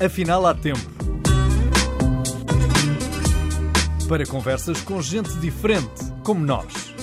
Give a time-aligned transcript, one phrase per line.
[0.00, 0.78] Afinal, há tempo.
[4.08, 5.90] Para conversas com gente diferente,
[6.24, 6.94] como nós.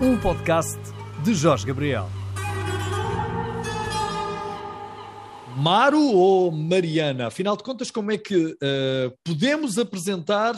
[0.00, 0.78] Um podcast
[1.22, 2.08] de Jorge Gabriel.
[5.54, 7.26] Maro ou Mariana?
[7.26, 8.56] Afinal de contas, como é que uh,
[9.22, 10.56] podemos apresentar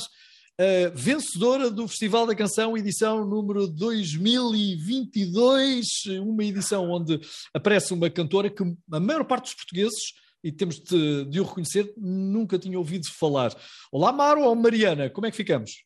[0.59, 5.87] a vencedora do Festival da Canção, edição número 2022,
[6.23, 7.21] uma edição onde
[7.53, 11.93] aparece uma cantora que a maior parte dos portugueses, e temos de, de o reconhecer,
[11.97, 13.55] nunca tinha ouvido falar.
[13.93, 15.85] Olá, Maro ou Mariana, como é que ficamos?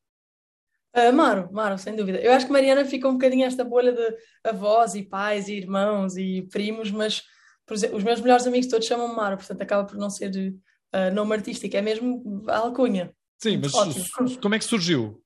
[0.94, 2.20] Uh, Maro, Maro, sem dúvida.
[2.20, 6.16] Eu acho que Mariana fica um bocadinho esta bolha de avós e pais e irmãos
[6.16, 7.24] e primos, mas
[7.72, 10.54] exemplo, os meus melhores amigos todos chamam-me Maro, portanto acaba por não ser
[10.94, 13.12] uh, nome artístico, é mesmo a alcunha.
[13.42, 14.40] Sim, mas Ótimo.
[14.40, 15.22] como é que surgiu?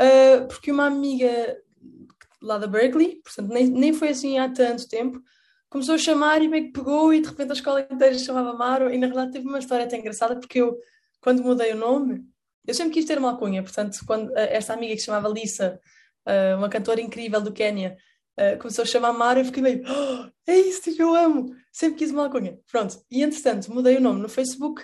[0.00, 1.58] Uh, porque uma amiga
[2.40, 5.22] lá da Berkeley, portanto nem, nem foi assim há tanto tempo,
[5.68, 8.92] começou a chamar e meio que pegou e de repente a escola inteira chamava Maro
[8.92, 10.76] e na verdade teve uma história até engraçada porque eu,
[11.20, 12.24] quando mudei o nome,
[12.66, 15.78] eu sempre quis ter uma alcunha, portanto quando esta amiga que se chamava Lisa,
[16.26, 17.96] uh, uma cantora incrível do Quênia,
[18.40, 21.54] uh, começou a chamar Maro e eu fiquei meio, oh, é isso, tipo, eu amo,
[21.70, 22.58] sempre quis uma alcunha.
[22.70, 24.82] Pronto, e entretanto mudei o nome no Facebook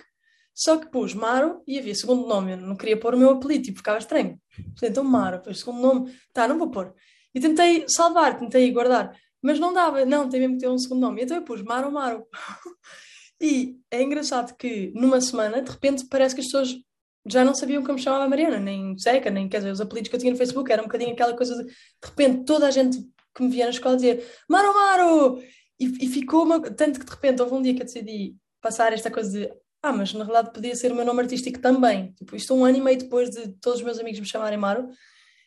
[0.58, 2.50] só que pus Maro e havia segundo nome.
[2.50, 4.40] Eu não queria pôr o meu apelido, tipo, ficava estranho.
[4.82, 6.92] Então Maro, depois segundo nome, tá, não vou pôr.
[7.32, 11.02] E tentei salvar, tentei guardar, mas não dava, não, tem mesmo que ter um segundo
[11.02, 11.22] nome.
[11.22, 12.26] Então eu pus Maro Maro.
[13.40, 16.76] e é engraçado que numa semana, de repente, parece que as pessoas
[17.24, 20.20] já não sabiam como chamava Mariana, nem Seca, nem quer dizer, os apelidos que eu
[20.20, 22.98] tinha no Facebook, era um bocadinho aquela coisa de, de repente, toda a gente
[23.32, 25.40] que me via na escola dizia Maro Maro!
[25.78, 26.60] E, e ficou uma.
[26.60, 29.92] Tanto que de repente houve um dia que eu decidi passar esta coisa de ah,
[29.92, 32.12] mas na realidade podia ser o meu nome artístico também.
[32.12, 34.88] Tipo, isto um ano e meio depois de todos os meus amigos me chamarem Maro,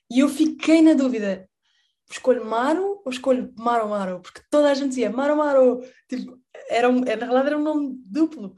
[0.10, 1.48] e eu fiquei na dúvida,
[2.10, 4.20] escolho Maro ou escolho Maro Maro?
[4.22, 6.38] Porque toda a gente dizia Maro Maro, tipo,
[6.70, 8.56] era um, na realidade era um nome duplo.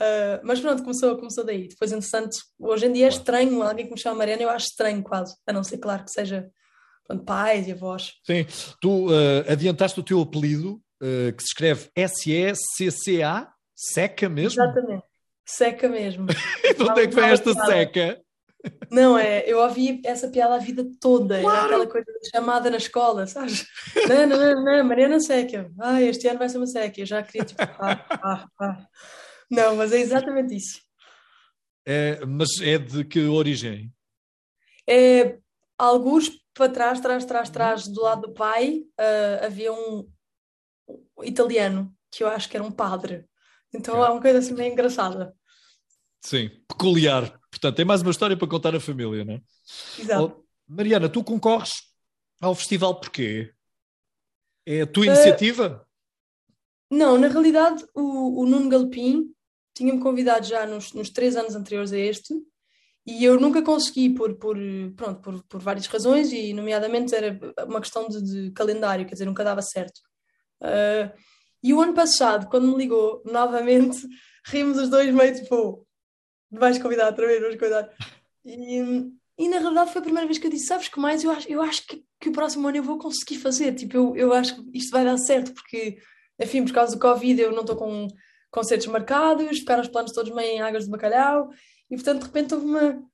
[0.00, 1.68] Uh, mas pronto, começou, começou daí.
[1.68, 5.02] Depois, entretanto, hoje em dia é estranho alguém que me chama Mariana, eu acho estranho
[5.02, 6.50] quase, a não ser, claro, que seja
[7.06, 8.14] pronto, pais e avós.
[8.26, 8.44] Sim,
[8.80, 13.52] tu uh, adiantaste o teu apelido, uh, que se escreve S-E-C-C-A,
[13.84, 14.62] Seca mesmo?
[14.62, 15.04] Exatamente,
[15.44, 16.26] seca mesmo.
[16.62, 18.22] e de onde é que vem esta seca?
[18.88, 21.56] Não, é, eu ouvi essa piada a vida toda, claro.
[21.56, 23.66] era aquela coisa chamada na escola, sabes?
[24.08, 27.20] Não, não, não, não, Mariana Seca, ah, este ano vai ser uma seca, eu já
[27.24, 28.86] queria tipo, ah, ah, ah.
[29.50, 30.80] Não, mas é exatamente isso.
[31.84, 33.92] É, mas é de que origem?
[34.88, 35.38] É,
[35.76, 40.08] alguns para trás, trás, trás, trás, do lado do pai, uh, havia um
[41.24, 43.26] italiano, que eu acho que era um padre,
[43.74, 45.34] então é uma coisa assim bem engraçada.
[46.20, 47.38] Sim, peculiar.
[47.50, 49.42] Portanto, tem mais uma história para contar à família, não é?
[49.98, 50.36] Exato.
[50.38, 51.82] Oh, Mariana, tu concorres
[52.40, 53.52] ao festival porquê?
[54.64, 55.84] É a tua iniciativa?
[56.90, 59.32] Uh, não, na realidade o, o Nuno Galpim
[59.74, 62.34] tinha-me convidado já nos, nos três anos anteriores a este
[63.04, 64.56] e eu nunca consegui por, por,
[64.96, 69.24] pronto, por, por várias razões e nomeadamente era uma questão de, de calendário, quer dizer,
[69.24, 70.00] nunca dava certo.
[70.60, 71.10] Uh,
[71.62, 74.06] e o ano passado, quando me ligou novamente,
[74.46, 75.86] rimos os dois meio tipo,
[76.50, 77.90] vais convidar outra vez, vais convidar.
[78.44, 81.22] E, e na realidade foi a primeira vez que eu disse: Sabes que mais?
[81.22, 83.74] Eu acho, eu acho que, que o próximo ano eu vou conseguir fazer.
[83.74, 85.98] Tipo, eu, eu acho que isto vai dar certo, porque,
[86.40, 88.08] enfim, por causa do Covid, eu não estou com
[88.50, 91.50] concertos marcados, ficaram os planos todos meio em águas de bacalhau,
[91.90, 93.12] e portanto, de repente, houve uma.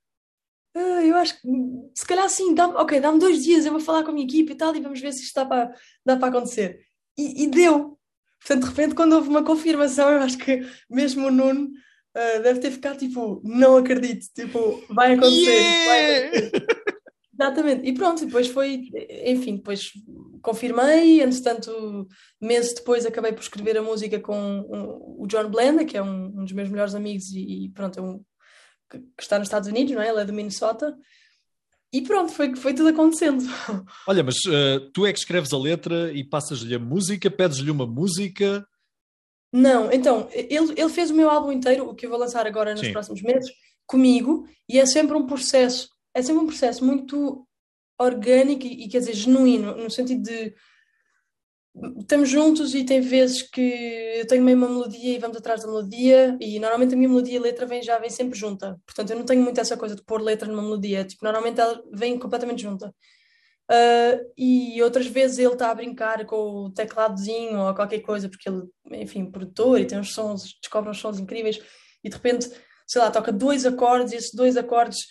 [0.76, 1.48] Uh, eu acho que
[1.96, 4.52] se calhar sim, dá ok, dá-me dois dias, eu vou falar com a minha equipe
[4.52, 5.72] e tal, e vamos ver se isto dá para,
[6.04, 6.80] dá para acontecer.
[7.16, 7.97] E, e deu,
[8.40, 12.60] Portanto, de repente, quando houve uma confirmação, eu acho que mesmo o Nuno uh, deve
[12.60, 15.86] ter ficado tipo, não acredito, tipo, vai acontecer, yeah!
[15.86, 16.66] vai acontecer.
[17.40, 18.88] Exatamente, e pronto, depois foi,
[19.24, 19.92] enfim, depois
[20.42, 22.08] confirmei, entretanto,
[22.40, 26.26] meses depois acabei por escrever a música com um, o John Blenda, que é um,
[26.26, 28.24] um, dos meus melhores amigos e, e pronto, é um,
[28.90, 30.08] que, que, está nos Estados Unidos, não é?
[30.08, 30.96] Ele é do Minnesota,
[31.92, 33.44] e pronto, foi, foi tudo acontecendo.
[34.06, 37.86] Olha, mas uh, tu é que escreves a letra e passas-lhe a música, pedes-lhe uma
[37.86, 38.66] música?
[39.52, 42.72] Não, então, ele, ele fez o meu álbum inteiro, o que eu vou lançar agora
[42.72, 42.92] nos Sim.
[42.92, 43.50] próximos meses,
[43.86, 47.46] comigo, e é sempre um processo, é sempre um processo muito
[47.98, 50.54] orgânico e, e quer dizer, genuíno, no sentido de
[51.98, 55.66] estamos juntos e tem vezes que eu tenho meio uma melodia e vamos atrás da
[55.66, 58.80] melodia e normalmente a minha melodia e a letra vem, já vem sempre junta.
[58.86, 61.04] Portanto, eu não tenho muito essa coisa de pôr letra numa melodia.
[61.04, 62.94] Tipo, normalmente ela vem completamente junta.
[63.70, 68.48] Uh, e outras vezes ele está a brincar com o tecladozinho ou qualquer coisa, porque
[68.48, 71.60] ele, enfim, produtor e tem uns sons, descobre uns sons incríveis
[72.02, 72.50] e de repente,
[72.86, 75.08] sei lá, toca dois acordes e esses dois acordes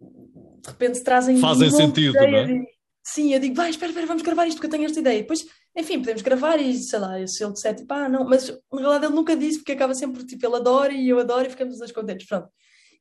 [0.00, 2.64] de repente trazem fazem sentido, não é?
[3.04, 5.18] Sim, eu digo, vai, espera, espera, vamos gravar isto porque eu tenho esta ideia.
[5.18, 8.48] E depois enfim, podemos gravar e sei lá, se ele disser tipo, ah, não, mas
[8.48, 11.50] na realidade ele nunca disse, porque acaba sempre tipo, ele adora e eu adoro e
[11.50, 12.48] ficamos os dois contentes, pronto.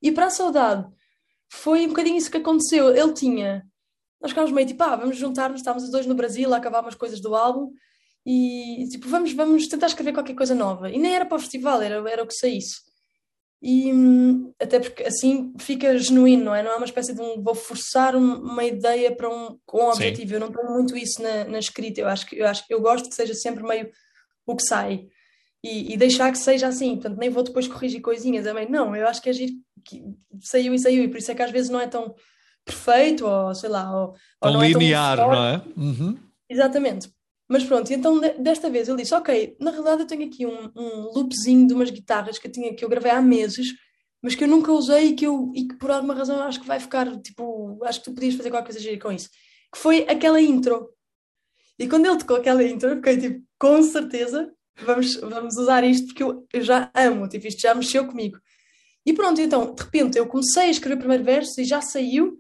[0.02, 0.88] E para a saudade,
[1.50, 2.96] foi um bocadinho isso que aconteceu.
[2.96, 3.66] Ele tinha,
[4.22, 6.96] nós ficámos meio tipo, ah, vamos juntar-nos, estávamos os dois no Brasil a acabar umas
[6.96, 7.72] coisas do álbum
[8.26, 10.90] e tipo, vamos, vamos tentar escrever qualquer coisa nova.
[10.92, 12.87] E nem era para o festival, era, era o que saísse.
[13.62, 13.92] E
[14.62, 16.62] até porque assim fica genuíno, não é?
[16.62, 20.30] Não é uma espécie de um vou forçar uma ideia para um, com um objetivo.
[20.30, 20.34] Sim.
[20.36, 22.02] Eu não tenho muito isso na, na escrita.
[22.02, 23.90] Eu acho que eu acho eu gosto que seja sempre meio
[24.46, 25.08] o que sai
[25.64, 26.96] e, e, deixar que seja assim.
[26.96, 28.70] Portanto, nem vou depois corrigir coisinhas também.
[28.70, 29.52] Não, eu acho que agir
[29.84, 30.04] que
[30.42, 32.14] saiu e saiu, e por isso é que às vezes não é tão
[32.64, 35.62] perfeito, ou sei lá, ou, ou não linear, é tão não é?
[35.78, 36.18] Uhum.
[36.50, 37.10] Exatamente.
[37.50, 41.12] Mas pronto, então desta vez ele disse: Ok, na realidade eu tenho aqui um, um
[41.14, 43.74] loopzinho de umas guitarras que eu, tinha, que eu gravei há meses,
[44.22, 46.68] mas que eu nunca usei e que, eu, e que por alguma razão acho que
[46.68, 47.80] vai ficar tipo.
[47.84, 49.30] Acho que tu podias fazer qualquer coisa com isso.
[49.74, 50.90] Que foi aquela intro.
[51.80, 54.52] E quando ele tocou aquela intro, eu fiquei tipo: Com certeza,
[54.82, 58.38] vamos, vamos usar isto porque eu, eu já amo, tipo, isto já mexeu comigo.
[59.06, 62.38] E pronto, então, de repente eu comecei a escrever o primeiro verso e já saiu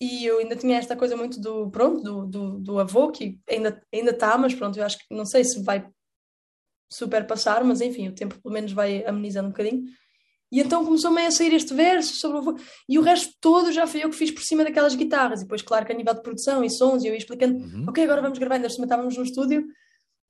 [0.00, 3.82] e eu ainda tinha esta coisa muito do, pronto, do, do, do avô, que ainda
[3.92, 5.86] ainda está, mas pronto, eu acho que não sei se vai
[6.90, 9.84] super passar, mas enfim, o tempo pelo menos vai amenizando um bocadinho.
[10.52, 12.56] E então começou-me a sair este verso sobre o avô,
[12.88, 15.40] e o resto todo já foi eu que fiz por cima daquelas guitarras.
[15.40, 17.84] E depois, claro que a nível de produção e sons, eu ia explicando, uhum.
[17.88, 19.64] ok, agora vamos gravar, ainda estávamos no estúdio,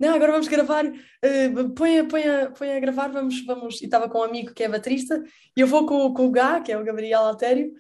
[0.01, 3.83] não, agora vamos gravar, uh, põe, a, põe, a, põe a gravar, vamos, vamos.
[3.83, 5.23] E estava com um amigo que é baterista,
[5.55, 7.71] e eu vou com, com o Gá, que é o Gabriel Altério,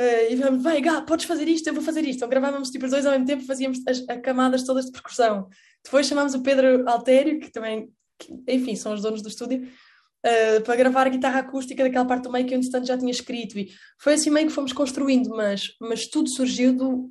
[0.00, 2.16] Uh, e vamos, vai, Gá, podes fazer isto, eu vou fazer isto.
[2.16, 5.46] Então gravávamos tipo os dois ao mesmo tempo, fazíamos as, as camadas todas de percussão.
[5.84, 9.68] Depois chamámos o Pedro Altério, que também, que, enfim, são os donos do estúdio,
[10.26, 13.10] uh, para gravar a guitarra acústica daquela parte do meio que eu, entretanto, já tinha
[13.10, 13.58] escrito.
[13.58, 13.68] E
[13.98, 17.10] foi assim meio que fomos construindo, mas, mas tudo surgiu do,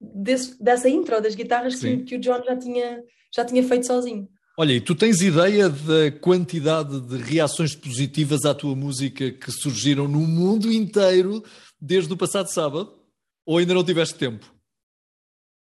[0.00, 3.00] desse, dessa intro das guitarras que, que, o John já tinha,
[3.32, 4.28] já tinha feito sozinho.
[4.58, 10.08] Olha, e tu tens ideia da quantidade de reações positivas à tua música que surgiram
[10.08, 11.44] no mundo inteiro
[11.84, 12.98] desde o passado sábado?
[13.44, 14.50] Ou ainda não tiveste tempo?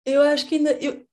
[0.06, 0.72] Eu acho que ainda.
[0.74, 1.04] Eu,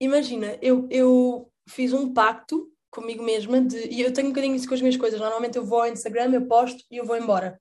[0.00, 4.66] imagina, eu, eu fiz um pacto comigo mesma de, e eu tenho um bocadinho isso
[4.66, 5.20] com as minhas coisas.
[5.20, 7.60] Normalmente eu vou ao Instagram, eu posto e eu vou embora.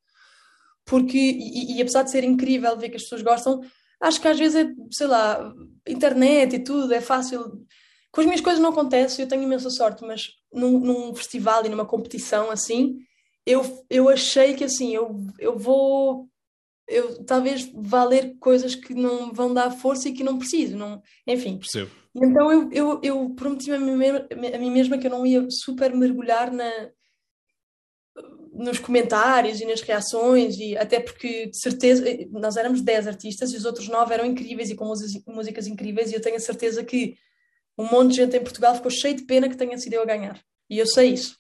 [0.83, 3.61] Porque, e, e apesar de ser incrível ver que as pessoas gostam,
[4.01, 5.53] acho que às vezes é, sei lá,
[5.87, 7.63] internet e tudo, é fácil.
[8.11, 11.69] Com as minhas coisas não acontece, eu tenho imensa sorte, mas num, num festival e
[11.69, 12.97] numa competição assim,
[13.45, 16.30] eu, eu achei que assim, eu, eu vou
[16.91, 21.01] eu talvez vá ler coisas que não vão dar força e que não preciso, não,
[21.25, 21.57] enfim.
[21.57, 21.91] Percebo.
[22.13, 25.47] Então eu, eu, eu prometi a mim, mesma, a mim mesma que eu não ia
[25.49, 26.69] super mergulhar na,
[28.53, 33.57] nos comentários e nas reações, e até porque de certeza nós éramos 10 artistas e
[33.57, 34.85] os outros 9 eram incríveis e com
[35.27, 37.15] músicas incríveis, e eu tenho a certeza que
[37.77, 40.05] um monte de gente em Portugal ficou cheio de pena que tenha sido eu a
[40.05, 40.39] ganhar.
[40.69, 41.38] E eu sei isso.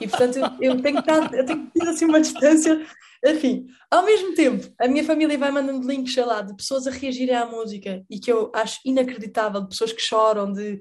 [0.00, 2.84] E portanto eu, eu tenho que eu tenho que ter assim uma distância
[3.24, 6.90] enfim, ao mesmo tempo, a minha família vai mandando links, sei lá, de pessoas a
[6.90, 10.80] reagirem à música e que eu acho inacreditável, de pessoas que choram, de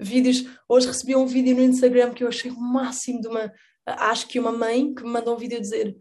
[0.00, 0.44] vídeos.
[0.68, 3.52] Hoje recebi um vídeo no Instagram que eu achei o máximo de uma.
[3.86, 5.96] Acho que uma mãe que me mandou um vídeo a dizer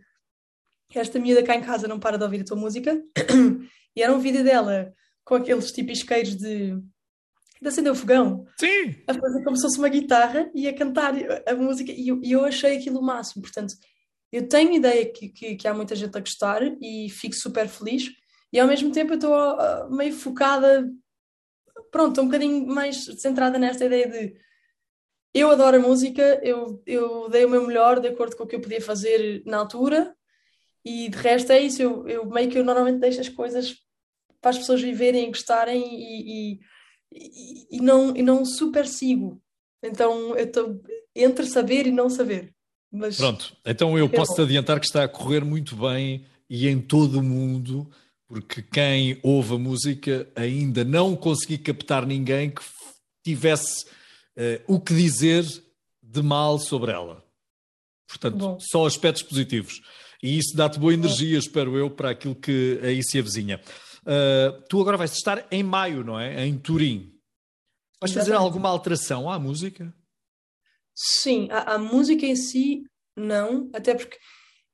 [0.93, 3.01] esta miúda cá em casa não para de ouvir a tua música.
[3.95, 4.93] e era um vídeo dela
[5.23, 6.75] com aqueles tipos isqueiros de,
[7.61, 8.45] de acender o fogão.
[8.59, 8.95] Sim!
[9.07, 11.13] A fazer como se fosse uma guitarra e a cantar
[11.47, 11.91] a música.
[11.91, 13.41] E eu, e eu achei aquilo o máximo.
[13.41, 13.73] Portanto,
[14.31, 18.09] eu tenho ideia que, que, que, há muita gente a gostar e fico super feliz,
[18.51, 20.89] e ao mesmo tempo eu estou uh, meio focada,
[21.91, 24.35] pronto, um bocadinho mais centrada nesta ideia de
[25.33, 28.55] eu adoro a música, eu, eu dei o meu melhor de acordo com o que
[28.55, 30.15] eu podia fazer na altura,
[30.83, 33.75] e de resto é isso, eu, eu meio que eu normalmente deixo as coisas
[34.41, 36.59] para as pessoas viverem e gostarem e, e,
[37.11, 39.41] e, e não, e não super sigo.
[39.83, 40.81] Então eu estou
[41.15, 42.55] entre saber e não saber.
[42.91, 46.79] Mas Pronto, então eu posso te adiantar que está a correr muito bem e em
[46.79, 47.89] todo o mundo,
[48.27, 52.61] porque quem ouve a música ainda não consegui captar ninguém que
[53.23, 53.85] tivesse
[54.37, 55.45] uh, o que dizer
[56.01, 57.23] de mal sobre ela.
[58.07, 58.57] Portanto, Bom.
[58.59, 59.81] só aspectos positivos.
[60.23, 63.61] E isso dá-te boa energia, espero eu, para aquilo que aí se avizinha.
[64.01, 66.45] Uh, tu agora vais estar em maio, não é?
[66.45, 67.13] Em Turim.
[67.99, 69.93] Vais fazer alguma alteração à música?
[70.99, 72.81] Sim, a, a, música em si,
[73.15, 74.17] não, até porque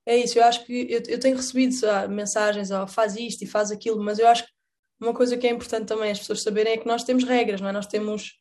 [0.05, 1.75] é isso, eu acho que eu, eu tenho recebido
[2.09, 4.49] mensagens, ó, faz isto e faz aquilo, mas eu acho que
[5.01, 7.67] uma coisa que é importante também as pessoas saberem é que nós temos regras, não
[7.67, 7.73] é?
[7.73, 8.39] Nós temos,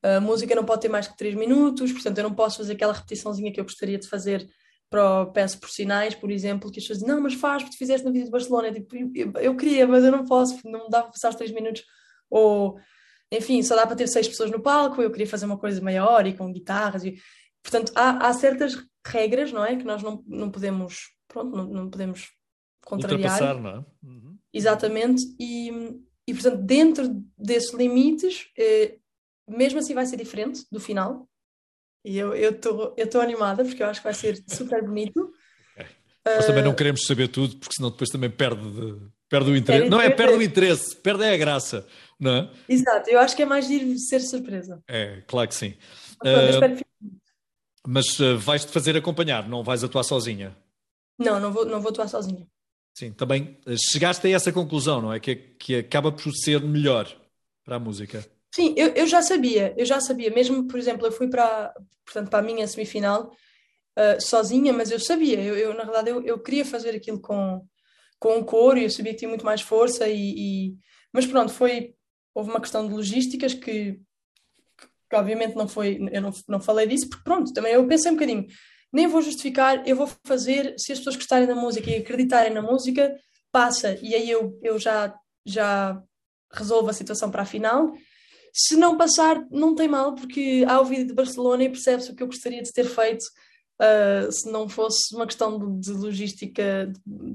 [0.00, 2.92] a música não pode ter mais que 3 minutos, portanto eu não posso fazer aquela
[2.92, 4.48] repetiçãozinha que eu gostaria de fazer
[4.88, 7.76] para o Peço por Sinais, por exemplo, que as pessoas dizem, não, mas faz, porque
[7.76, 10.90] fizeste na vida de Barcelona, tipo, eu, eu, queria, mas eu não posso, não me
[10.90, 11.82] dá para passar os 3 minutos,
[12.30, 12.78] ou
[13.32, 16.26] enfim, só dá para ter seis pessoas no palco, eu queria fazer uma coisa maior
[16.26, 17.04] e com guitarras.
[17.04, 17.18] E,
[17.62, 18.76] portanto, há, há certas
[19.06, 19.76] regras, não é?
[19.76, 22.30] Que nós não, não podemos, pronto, não, não podemos
[22.84, 23.32] contrariar.
[23.32, 23.84] Ultrapassar, não é?
[24.02, 24.38] Uhum.
[24.52, 25.22] Exatamente.
[25.38, 25.68] E,
[26.26, 28.96] e, portanto, dentro desses limites, eh,
[29.48, 31.28] mesmo assim vai ser diferente do final.
[32.04, 35.32] E eu estou eu animada porque eu acho que vai ser super bonito.
[36.24, 38.60] Nós também não ah, queremos saber tudo, porque senão depois também perde,
[39.34, 39.88] perde o interesse.
[39.88, 41.86] Não é perde o interesse, perde é a graça,
[42.18, 42.50] não é?
[42.68, 44.82] Exato, eu acho que é mais de ir ser surpresa.
[44.86, 45.74] É, claro que sim.
[46.22, 46.84] Mas, uh,
[47.86, 50.56] mas uh, vais-te fazer acompanhar, não vais atuar sozinha?
[51.18, 52.46] Não, não vou, não vou atuar sozinha.
[52.96, 55.18] Sim, também uh, chegaste a essa conclusão, não é?
[55.18, 57.08] Que, que acaba por ser melhor
[57.64, 58.24] para a música.
[58.54, 60.30] Sim, eu, eu já sabia, eu já sabia.
[60.30, 61.74] Mesmo, por exemplo, eu fui para,
[62.04, 63.32] portanto, para a minha semifinal
[63.98, 67.66] uh, sozinha, mas eu sabia, eu, eu na verdade eu, eu, queria fazer aquilo com,
[68.24, 70.74] com o coro e eu sabia que tinha muito mais força e, e...
[71.12, 71.94] mas pronto, foi,
[72.34, 74.00] houve uma questão de logísticas que,
[75.10, 78.14] que obviamente não foi, eu não, não falei disso, porque pronto, também eu pensei um
[78.14, 78.46] bocadinho,
[78.90, 82.62] nem vou justificar, eu vou fazer, se as pessoas gostarem da música e acreditarem na
[82.62, 83.14] música,
[83.52, 85.14] passa, e aí eu, eu já,
[85.44, 86.02] já
[86.50, 87.92] resolvo a situação para a final.
[88.54, 92.14] Se não passar, não tem mal, porque há o vídeo de Barcelona e percebe-se o
[92.14, 93.26] que eu gostaria de ter feito
[93.80, 96.92] uh, se não fosse uma questão de, de, logística,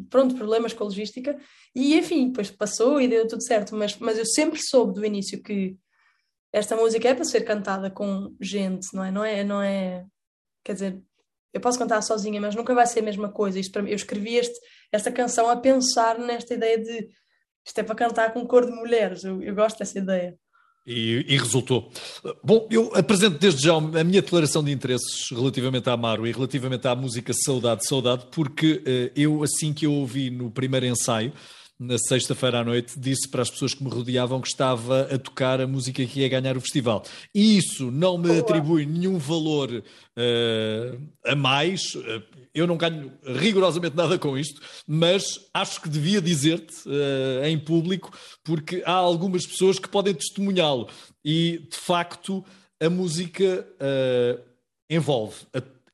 [0.10, 1.38] pronto, problemas com a logística,
[1.76, 5.42] e enfim, depois passou e deu tudo certo, mas, mas eu sempre soube do início
[5.42, 5.78] que
[6.52, 9.12] esta música é para ser cantada com gente, não é?
[9.12, 10.06] Não é, não é
[10.64, 11.02] quer dizer,
[11.54, 13.60] eu posso cantar sozinha, mas nunca vai ser a mesma coisa.
[13.60, 14.60] Isto para mim, eu escrevi este,
[14.92, 17.10] esta canção a pensar nesta ideia de
[17.66, 20.38] isto é para cantar com cor de mulheres, eu, eu gosto dessa ideia.
[20.86, 21.92] E, e, resultou.
[22.44, 26.88] Bom, eu apresento desde já a minha declaração de interesses relativamente a Amaro e relativamente
[26.88, 31.32] à música Saudade, Saudade, porque uh, eu, assim que eu ouvi no primeiro ensaio,
[31.80, 35.62] na sexta-feira à noite, disse para as pessoas que me rodeavam que estava a tocar
[35.62, 37.06] a música que ia ganhar o festival.
[37.34, 41.96] E isso não me atribui nenhum valor uh, a mais.
[41.96, 42.22] Uh,
[42.54, 48.12] eu não ganho rigorosamente nada com isto, mas acho que devia dizer-te uh, em público,
[48.44, 50.90] porque há algumas pessoas que podem testemunhá-lo.
[51.24, 52.44] E, de facto,
[52.82, 53.66] a música
[54.90, 55.36] envolve.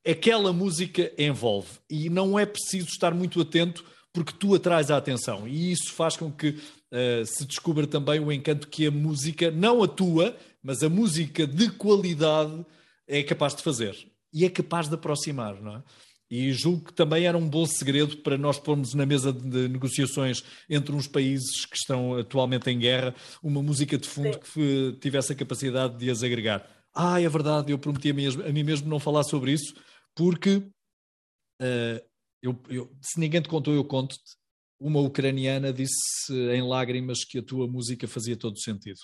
[0.04, 1.68] Aquela música envolve.
[1.90, 3.84] E não é preciso estar muito atento
[4.16, 8.32] porque tu atrás a atenção e isso faz com que uh, se descubra também o
[8.32, 12.64] encanto que a música, não a tua, mas a música de qualidade
[13.06, 13.94] é capaz de fazer
[14.32, 15.82] e é capaz de aproximar, não é?
[16.30, 20.42] E julgo que também era um bom segredo para nós pormos na mesa de negociações
[20.68, 24.40] entre uns países que estão atualmente em guerra uma música de fundo Sim.
[24.40, 26.66] que tivesse a capacidade de as agregar.
[26.94, 29.74] Ah, é verdade, eu prometi a mim, a mim mesmo não falar sobre isso,
[30.14, 32.15] porque uh,
[32.46, 34.36] eu, eu, se ninguém te contou, eu conto-te.
[34.78, 38.98] Uma ucraniana disse em lágrimas que a tua música fazia todo sentido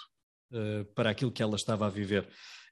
[0.52, 2.28] uh, para aquilo que ela estava a viver.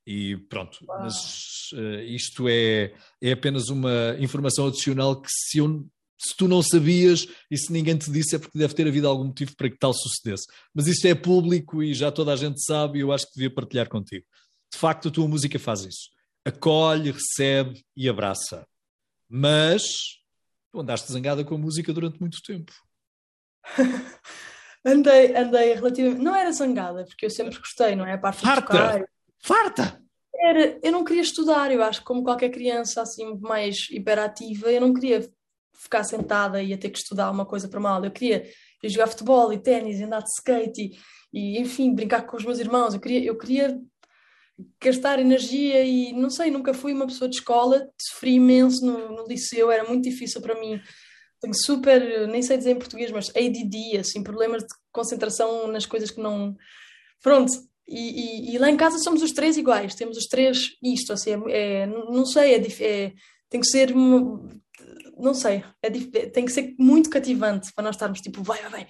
[0.07, 1.01] E pronto, Uau.
[1.01, 5.87] mas uh, isto é, é apenas uma informação adicional que se, eu,
[6.19, 9.25] se tu não sabias e se ninguém te disse é porque deve ter havido algum
[9.25, 10.47] motivo para que tal sucedesse.
[10.75, 13.53] Mas isto é público e já toda a gente sabe e eu acho que devia
[13.53, 14.27] partilhar contigo.
[14.73, 16.11] De facto, a tua música faz isso.
[16.45, 18.67] Acolhe, recebe e abraça.
[19.29, 20.20] Mas
[20.73, 22.73] Tu andaste zangada com a música durante muito tempo.
[24.85, 26.23] andei, andei relativamente.
[26.23, 28.15] Não era zangada, porque eu sempre gostei, não é?
[28.15, 28.61] A parte Farta!
[28.61, 29.05] De tocar.
[29.43, 30.03] Farta!
[30.35, 34.81] Era, eu não queria estudar, eu acho que como qualquer criança assim mais hiperativa, eu
[34.81, 35.29] não queria
[35.75, 38.03] ficar sentada e a ter que estudar uma coisa para mal.
[38.05, 38.49] Eu queria
[38.85, 40.93] jogar futebol e ténis, andar de skate
[41.33, 42.95] e, e, enfim, brincar com os meus irmãos.
[42.95, 43.81] Eu queria, eu queria
[44.81, 49.27] gastar energia e não sei, nunca fui uma pessoa de escola, sofri imenso no, no
[49.27, 50.81] liceu, era muito difícil para mim.
[51.41, 56.11] Tenho super, nem sei dizer em português, mas ADD, assim, problemas de concentração nas coisas
[56.11, 56.57] que não.
[57.23, 57.53] Pronto,
[57.89, 61.31] e, e, e, lá em casa somos os três iguais, temos os três isto, assim,
[61.49, 63.13] é, é não sei, é, é,
[63.49, 68.43] tem que ser, não sei, é, tem que ser muito cativante para nós estarmos tipo,
[68.43, 68.89] vai, vai, vai,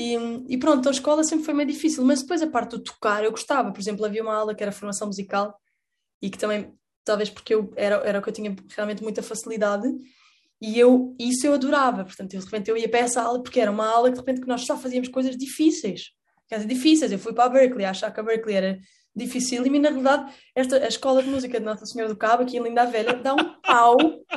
[0.00, 0.14] e,
[0.54, 3.32] e pronto, a escola sempre foi meio difícil, mas depois a parte do tocar eu
[3.32, 3.72] gostava.
[3.72, 5.60] Por exemplo, havia uma aula que era formação musical
[6.22, 6.72] e que também,
[7.04, 9.88] talvez porque eu era, era o que eu tinha realmente muita facilidade
[10.62, 12.04] e eu, isso eu adorava.
[12.04, 14.20] Portanto, eu, de repente eu ia para essa aula porque era uma aula que de
[14.20, 16.12] repente que nós só fazíamos coisas difíceis.
[16.46, 17.10] Quer dizer, difíceis.
[17.10, 18.78] Eu fui para a Berkeley a achar que a Berkeley era
[19.16, 22.56] difícil e na verdade esta, a escola de música de Nossa Senhora do Cabo, aqui
[22.56, 23.96] em Linda Velha, dá um pau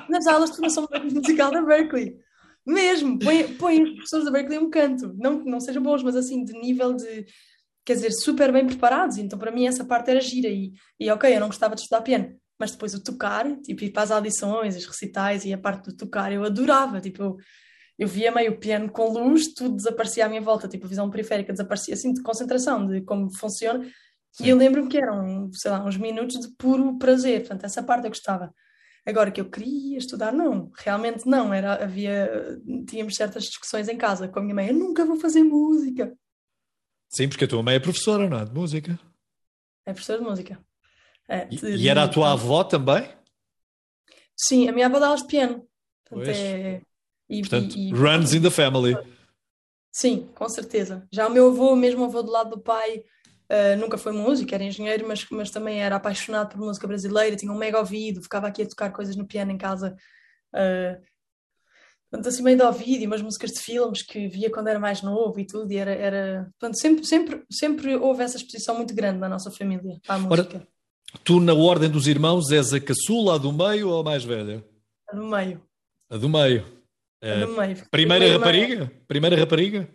[0.10, 2.18] nas aulas de formação musical da Berkeley.
[2.66, 5.14] Mesmo, põe, põe os professores da Berkeley um canto.
[5.18, 7.26] Não não sejam bons, mas assim, de nível de,
[7.86, 9.18] quer dizer, super bem preparados.
[9.18, 10.48] Então, para mim, essa parte era gira.
[10.50, 13.92] E, e ok, eu não gostava de estudar piano, mas depois o tocar, tipo, ir
[13.92, 17.02] para as audições, os recitais e a parte do tocar, eu adorava.
[17.02, 17.38] Tipo, eu,
[17.98, 21.52] eu via meio piano com luz, tudo desaparecia à minha volta, tipo, a visão periférica
[21.52, 23.84] desaparecia, assim, de concentração, de como funciona.
[24.32, 24.46] Sim.
[24.46, 28.06] E eu lembro-me que eram, sei lá, uns minutos de puro prazer, portanto, essa parte
[28.06, 28.54] eu gostava.
[29.06, 31.54] Agora que eu queria estudar, não, realmente não.
[31.54, 34.68] Era, havia, tínhamos certas discussões em casa com a minha mãe.
[34.68, 36.16] Eu nunca vou fazer música.
[37.10, 38.46] Sim, porque a tua mãe é professora, não é?
[38.46, 39.00] De música.
[39.86, 40.66] É professora de música.
[41.28, 43.10] É, de, e, era a tua avó também?
[44.38, 45.68] Sim, a minha avó dá aulas de piano.
[46.08, 46.82] Portanto, é,
[47.30, 48.96] e, Portanto e, runs in the family.
[49.92, 51.08] Sim, com certeza.
[51.12, 53.04] Já o meu avô, mesmo avô do lado do pai,
[53.52, 57.52] Uh, nunca foi músico, era engenheiro, mas, mas também era apaixonado por música brasileira, tinha
[57.52, 59.94] um mega ouvido, ficava aqui a tocar coisas no piano em casa.
[60.54, 60.98] Uh,
[62.10, 65.02] portanto, assim, meio de ouvido e umas músicas de filmes que via quando era mais
[65.02, 66.50] novo e tudo, e era, era...
[66.58, 70.56] Portanto, sempre, sempre, sempre houve essa exposição muito grande na nossa família à música.
[70.56, 70.68] Ora,
[71.22, 74.64] tu, na ordem dos irmãos, és a caçula, a do meio ou a mais velha?
[75.10, 75.62] A do meio.
[76.10, 76.66] A do meio.
[77.22, 77.90] A do meio.
[77.90, 78.92] Primeira rapariga?
[79.10, 79.90] Primeira rapariga?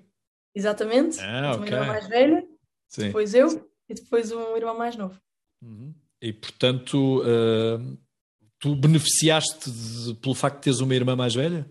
[0.54, 1.18] Exatamente.
[1.20, 1.52] Ah.
[1.52, 2.44] A mais velha
[2.88, 3.07] Sim.
[3.07, 5.21] depois eu e depois um irmão mais novo.
[5.62, 5.95] Uhum.
[6.21, 7.99] E portanto, uh,
[8.59, 11.69] tu beneficiaste de, pelo facto de teres uma irmã mais velha?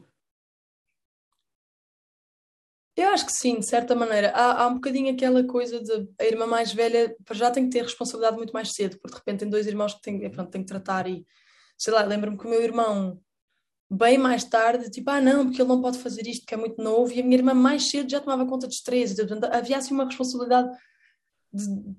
[2.98, 4.32] Eu acho que sim, de certa maneira.
[4.32, 7.84] Há, há um bocadinho aquela coisa de a irmã mais velha já tem que ter
[7.84, 10.68] responsabilidade muito mais cedo, porque de repente tem dois irmãos que têm, pronto, têm que
[10.68, 11.26] tratar e
[11.78, 13.20] sei lá, lembro-me que o meu irmão
[13.92, 16.82] bem mais tarde, tipo, ah não, porque ele não pode fazer isto que é muito
[16.82, 19.94] novo, e a minha irmã mais cedo já tomava conta dos três, portanto havia assim
[19.94, 20.76] uma responsabilidade
[21.56, 21.96] de,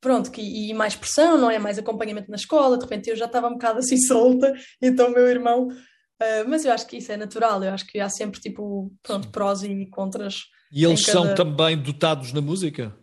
[0.00, 1.58] pronto, que, e mais pressão, não é?
[1.58, 5.26] Mais acompanhamento na escola, de repente eu já estava um bocado assim solta, então meu
[5.28, 5.68] irmão.
[5.68, 9.30] Uh, mas eu acho que isso é natural, eu acho que há sempre tipo, pronto,
[9.30, 10.42] prós e contras.
[10.72, 11.12] E eles cada...
[11.12, 12.94] são também dotados na música?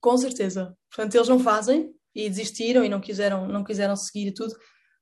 [0.00, 0.76] Com certeza.
[0.90, 4.54] Portanto, eles não fazem e desistiram e não quiseram, não quiseram seguir e tudo.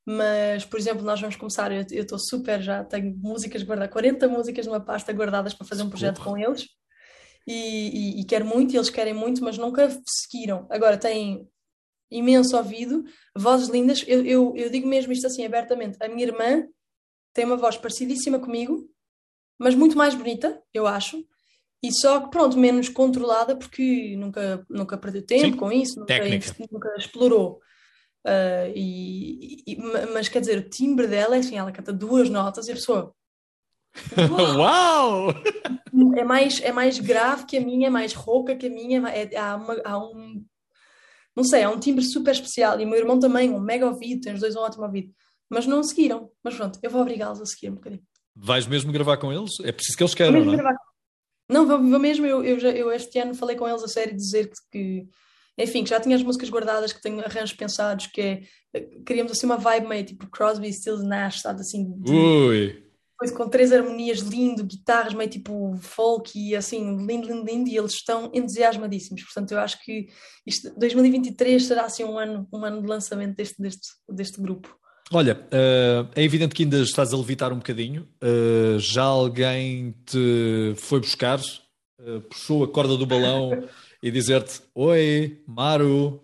[0.07, 4.66] Mas, por exemplo, nós vamos começar, eu estou super, já tenho músicas guardadas, 40 músicas
[4.66, 6.66] numa pasta guardadas para fazer um projeto com eles
[7.47, 10.67] e, e, e quero muito, e eles querem muito, mas nunca seguiram.
[10.69, 11.49] Agora têm
[12.11, 13.05] imenso ouvido,
[13.37, 14.04] vozes lindas.
[14.06, 16.67] Eu, eu, eu digo mesmo isto assim abertamente: a minha irmã
[17.32, 18.89] tem uma voz parecidíssima comigo,
[19.59, 21.25] mas muito mais bonita, eu acho.
[21.82, 25.56] E só que, pronto, menos controlada, porque nunca, nunca perdeu tempo Sim.
[25.56, 26.15] com isso, nunca,
[26.73, 27.61] nunca explorou.
[28.26, 29.76] Uh, e, e,
[30.13, 33.15] mas quer dizer, o timbre dela é assim: ela canta duas notas e a pessoa
[34.56, 35.35] Uau!
[36.17, 39.09] É mais, é mais grave que a minha, é mais rouca que a minha.
[39.09, 40.45] É, há, uma, há um.
[41.35, 42.80] Não sei, há um timbre super especial.
[42.80, 45.13] E o meu irmão também, um mega ouvido, tem os dois um ótimo ouvido.
[45.49, 46.30] Mas não seguiram.
[46.43, 48.02] Mas pronto, eu vou obrigá-los a seguir um bocadinho.
[48.35, 49.52] Vais mesmo gravar com eles?
[49.63, 50.56] É preciso que eles queiram, não é?
[50.56, 50.76] Gravar.
[51.49, 52.26] Não, vou, vou mesmo.
[52.26, 55.09] Eu, eu, já, eu este ano falei com eles a sério dizer que, que
[55.59, 59.47] enfim, que já tinha as músicas guardadas, que tenho arranjos pensados, que é, queríamos assim
[59.47, 62.85] uma vibe meio tipo Crosby, Stills, Nash, sabe, assim, de, Ui
[63.35, 67.93] com três harmonias lindo, guitarras meio tipo folk e assim, lindo, lindo, lindo, e eles
[67.93, 69.23] estão entusiasmadíssimos.
[69.23, 70.09] Portanto, eu acho que
[70.47, 74.76] isto, 2023 será assim um ano, um ano de lançamento deste, deste, deste grupo.
[75.13, 78.09] Olha, uh, é evidente que ainda estás a levitar um bocadinho.
[78.23, 83.50] Uh, já alguém te foi buscar, uh, puxou a corda do balão
[84.02, 86.21] e dizer-te: Oi, Maru,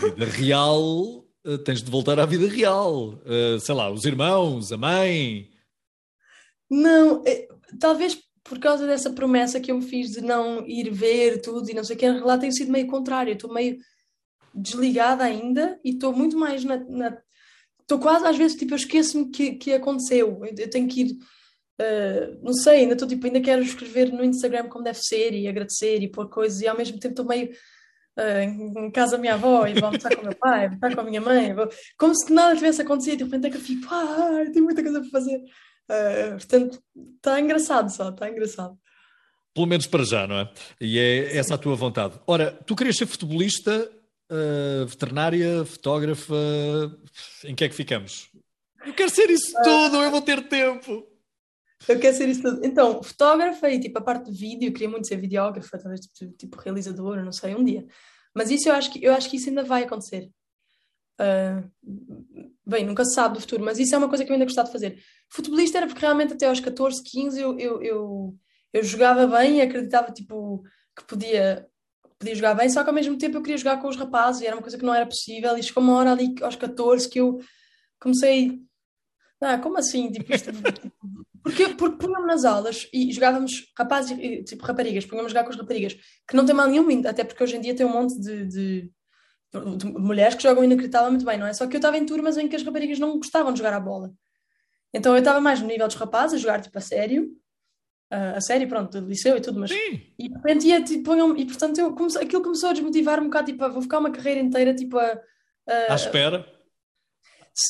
[0.00, 1.24] vida real,
[1.64, 3.20] tens de voltar à vida real.
[3.60, 5.51] sei lá, os irmãos, a mãe,
[6.72, 7.46] não, é,
[7.78, 11.74] talvez por causa dessa promessa que eu me fiz de não ir ver tudo e
[11.74, 13.32] não sei o que, lá tem sido meio contrário.
[13.32, 13.78] Estou meio
[14.54, 16.82] desligada ainda e estou muito mais na.
[17.80, 20.40] Estou quase às vezes, tipo, eu esqueço-me que, que aconteceu.
[20.44, 21.12] Eu, eu tenho que ir.
[21.80, 25.48] Uh, não sei, ainda estou tipo, ainda quero escrever no Instagram como deve ser e
[25.48, 27.50] agradecer e pôr coisas e ao mesmo tempo estou meio
[28.18, 30.94] uh, em casa da minha avó e vou almoçar com o meu pai, vou estar
[30.94, 31.68] com a minha mãe, vou...
[31.98, 34.82] como se nada tivesse acontecido e de repente é que eu fico, ah, tenho muita
[34.82, 35.42] coisa para fazer.
[35.92, 36.82] Uh, portanto,
[37.16, 38.78] está engraçado só, está engraçado.
[39.54, 40.52] Pelo menos para já, não é?
[40.80, 42.18] E é essa a tua vontade.
[42.26, 43.90] Ora, tu querias ser futebolista,
[44.30, 46.34] uh, veterinária, fotógrafa,
[47.44, 48.30] em que é que ficamos?
[48.86, 51.06] Eu quero ser isso uh, tudo, eu vou ter tempo.
[51.86, 52.64] Eu quero ser isso tudo.
[52.64, 56.32] Então, fotógrafa e tipo a parte de vídeo, eu queria muito ser videógrafa, talvez tipo,
[56.32, 57.86] tipo realizadora, não sei, um dia.
[58.34, 60.30] Mas isso eu acho que, eu acho que isso ainda vai acontecer.
[61.20, 61.70] Uh,
[62.66, 64.66] bem, nunca se sabe do futuro, mas isso é uma coisa que eu ainda gostava
[64.66, 65.02] de fazer.
[65.28, 68.38] Futebolista era porque realmente até aos 14, 15 eu, eu, eu,
[68.72, 70.62] eu jogava bem e acreditava tipo,
[70.96, 71.66] que podia,
[72.18, 74.46] podia jogar bem, só que ao mesmo tempo eu queria jogar com os rapazes e
[74.46, 75.56] era uma coisa que não era possível.
[75.56, 77.38] E chegou uma hora ali aos 14 que eu
[78.00, 78.60] comecei.
[79.40, 80.10] Ah, como assim?
[80.10, 80.50] Tipo, isto,
[81.42, 84.16] porque, porque punham nas aulas e jogávamos rapazes,
[84.48, 85.94] tipo raparigas, punhamos jogar com as raparigas,
[86.28, 88.92] que não tem mal nenhum, até porque hoje em dia tem um monte de de
[89.98, 91.52] mulheres que jogam inacreditavelmente bem, não é?
[91.52, 93.80] Só que eu estava em turmas em que as raparigas não gostavam de jogar a
[93.80, 94.12] bola.
[94.94, 97.30] Então eu estava mais no nível dos rapazes, a jogar tipo a sério,
[98.10, 100.00] a, a série, pronto, do liceu e tudo, mas Sim.
[100.18, 103.50] e de repente ia, tipo, e portanto eu comece- aquilo começou a desmotivar-me um bocado,
[103.50, 105.06] tipo, ah, vou ficar uma carreira inteira, tipo, a,
[105.66, 106.46] a- À espera.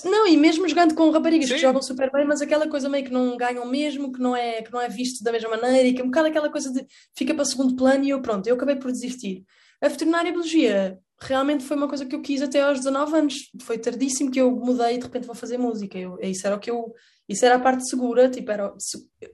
[0.04, 1.54] não, e mesmo jogando com raparigas Sim.
[1.54, 4.62] que jogam super bem, mas aquela coisa meio que não ganham mesmo, que não é,
[4.62, 6.86] que não é visto da mesma maneira, e que é um bocado aquela coisa de
[7.16, 9.44] fica para segundo plano, e eu, pronto, eu acabei por desistir.
[9.80, 13.78] A veterinária biologia realmente foi uma coisa que eu quis até aos 19 anos, foi
[13.78, 15.98] tardíssimo que eu mudei e de repente vou fazer música.
[15.98, 16.94] Eu, isso era o que eu,
[17.28, 18.72] isso era a parte segura, tipo, era,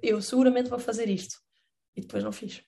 [0.03, 1.37] eu seguramente vou fazer isto.
[1.97, 2.63] E depois não fiz.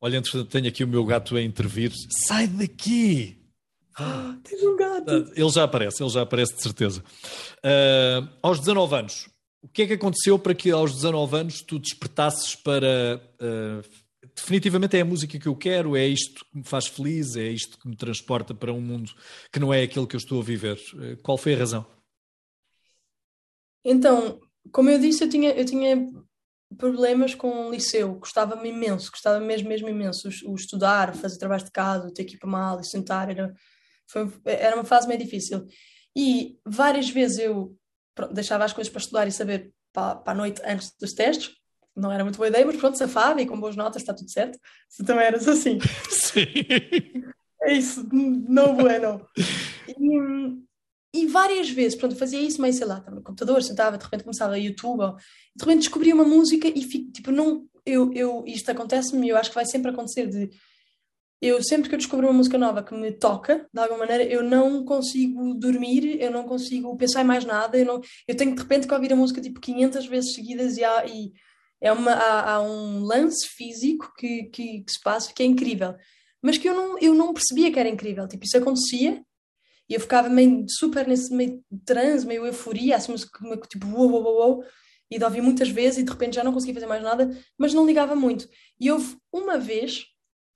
[0.00, 1.92] Olha, entretanto, tenho aqui o meu gato a intervir.
[2.26, 3.38] Sai daqui!
[4.44, 5.10] Tens um gato!
[5.34, 7.04] Ele já aparece, ele já aparece de certeza.
[7.62, 9.28] Ah, aos 19 anos,
[9.60, 13.20] o que é que aconteceu para que aos 19 anos tu despertasses para.
[13.40, 14.07] ah,
[14.40, 17.78] definitivamente é a música que eu quero, é isto que me faz feliz, é isto
[17.78, 19.12] que me transporta para um mundo
[19.52, 20.78] que não é aquele que eu estou a viver.
[20.94, 21.86] Ah, qual foi a razão?
[23.84, 24.40] Então,
[24.72, 26.06] como eu disse, eu tinha, eu tinha
[26.76, 30.28] problemas com o liceu, gostava-me imenso, gostava mesmo, mesmo imenso.
[30.28, 33.30] O, o estudar, fazer trabalho de casa, ter que ir para uma aula e sentar,
[33.30, 33.54] era,
[34.06, 35.66] foi, era uma fase meio difícil.
[36.14, 37.76] E várias vezes eu
[38.32, 41.57] deixava as coisas para estudar e saber para, para a noite antes dos testes.
[41.98, 44.58] Não era muito boa ideia, mas pronto, safava e com boas notas está tudo certo.
[44.88, 45.78] Se também eras assim.
[46.08, 47.24] Sim.
[47.62, 49.26] É isso, não bueno.
[49.88, 54.04] E, e várias vezes, pronto, fazia isso meio, sei lá, estava no computador, sentava, de
[54.04, 58.12] repente começava a YouTube, ou, de repente descobria uma música e fico, tipo, não, eu,
[58.12, 60.50] eu, isto acontece-me e eu acho que vai sempre acontecer de,
[61.40, 64.42] eu sempre que eu descubro uma música nova que me toca, de alguma maneira, eu
[64.42, 68.60] não consigo dormir, eu não consigo pensar em mais nada, eu, não, eu tenho de
[68.60, 71.32] repente que ouvir a música tipo 500 vezes seguidas e, há, e
[71.80, 75.94] é uma, há, há um lance físico que, que, que se passa que é incrível
[76.42, 78.26] mas que eu não, eu não percebia que era incrível.
[78.28, 79.22] Tipo, isso acontecia
[79.88, 83.14] e eu ficava meio super nesse meio transe, meio euforia, assim,
[83.68, 84.64] tipo, uou, uou, uou,
[85.10, 87.72] e de ouvir muitas vezes e de repente já não conseguia fazer mais nada, mas
[87.72, 88.46] não ligava muito.
[88.78, 90.04] E houve uma vez,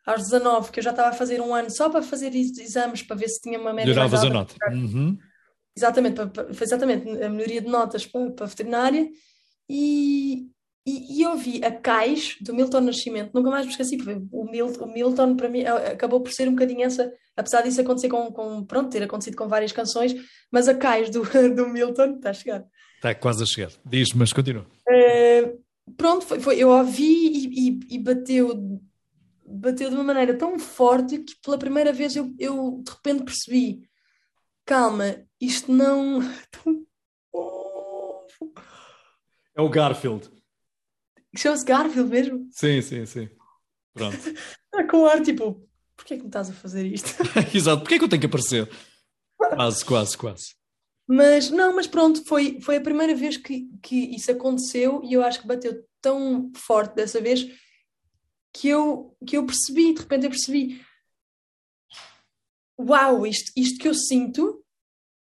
[0.05, 3.17] aos 19, que eu já estava a fazer um ano só para fazer exames, para
[3.17, 4.55] ver se tinha uma média Melhoravas a nota.
[4.71, 5.17] Uhum.
[5.75, 9.09] Exatamente, para, para, exatamente, a melhoria de notas para, para a veterinária
[9.67, 10.47] e,
[10.85, 14.45] e, e eu vi a Cais do Milton Nascimento, nunca mais me esqueci, porque o
[14.45, 18.33] Milton, o Milton para mim acabou por ser um bocadinho essa, apesar disso acontecer com,
[18.33, 20.15] com pronto, ter acontecido com várias canções,
[20.51, 21.23] mas a Cais do,
[21.55, 22.65] do Milton está a chegar.
[22.97, 23.71] Está quase a chegar.
[23.85, 24.67] Diz, mas continua.
[24.89, 25.63] Uh,
[25.97, 28.81] pronto, foi, foi, eu ouvi e, e, e, bateu,
[29.47, 33.83] bateu de uma maneira tão forte que pela primeira vez eu, eu de repente percebi,
[34.65, 36.21] calma, isto não.
[39.55, 40.31] É o Garfield.
[41.37, 42.49] Chama-se Garfield mesmo?
[42.51, 43.29] Sim, sim, sim.
[43.95, 44.17] Pronto.
[44.17, 45.67] Está com ar tipo,
[45.97, 47.09] porquê é que me estás a fazer isto?
[47.55, 48.71] Exato, porquê é que eu tenho que aparecer?
[49.37, 50.55] Quase, quase, quase.
[51.07, 55.23] Mas não, mas pronto, foi, foi a primeira vez que, que isso aconteceu e eu
[55.23, 57.47] acho que bateu tão forte dessa vez
[58.53, 60.81] que eu, que eu percebi, de repente eu percebi
[62.79, 64.62] uau, isto, isto que eu sinto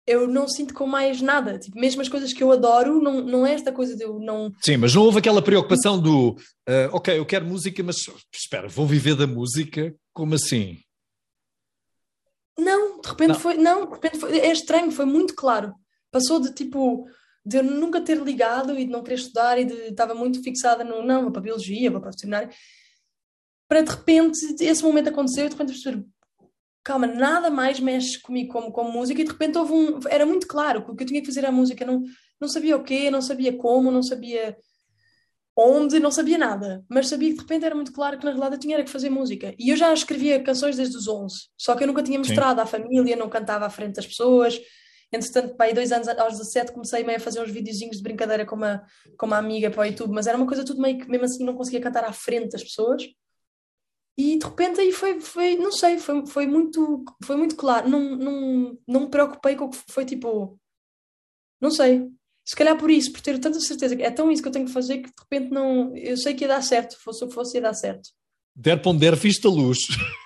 [0.06, 1.58] eu não sinto com mais nada.
[1.58, 4.52] Tipo, mesmo as coisas que eu adoro, não, não é esta coisa de eu não.
[4.62, 7.96] Sim, mas não houve aquela preocupação do uh, ok, eu quero música, mas
[8.32, 9.94] espera, vou viver da música?
[10.12, 10.78] Como assim?
[12.58, 13.40] Não, de repente não.
[13.40, 13.56] foi.
[13.56, 15.74] Não, de repente foi, é estranho, foi muito claro.
[16.10, 17.06] Passou de tipo.
[17.44, 20.82] De eu nunca ter ligado e de não querer estudar e de estava muito fixada
[20.82, 22.50] no não, vou para a biologia, vou para a veterinária,
[23.68, 26.04] para de repente esse momento aconteceu e de repente perceber
[26.86, 30.46] calma, nada mais mexe comigo como, como música e de repente houve um, era muito
[30.46, 32.04] claro que o que eu tinha que fazer a música, não,
[32.40, 34.56] não sabia o quê, não sabia como, não sabia
[35.56, 38.54] onde, não sabia nada, mas sabia que de repente era muito claro que na realidade
[38.54, 39.52] eu tinha que fazer música.
[39.58, 42.62] E eu já escrevia canções desde os 11, só que eu nunca tinha mostrado Sim.
[42.62, 44.60] à família, não cantava à frente das pessoas.
[45.12, 48.54] Entretanto, pai, dois anos aos 17 comecei meio a fazer uns videozinhos de brincadeira com
[48.54, 48.84] uma,
[49.18, 51.44] com uma amiga para o YouTube, mas era uma coisa tudo meio que mesmo assim
[51.44, 53.08] não conseguia cantar à frente das pessoas
[54.16, 58.16] e de repente aí foi, foi não sei, foi, foi muito foi muito claro, não,
[58.16, 60.58] não, não me preocupei com o que foi tipo
[61.60, 62.08] não sei,
[62.44, 64.66] se calhar por isso, por ter tanta certeza que é tão isso que eu tenho
[64.66, 67.34] que fazer que de repente não, eu sei que ia dar certo, fosse o que
[67.34, 68.10] fosse ia dar certo
[68.58, 69.76] Der ponder vista luz,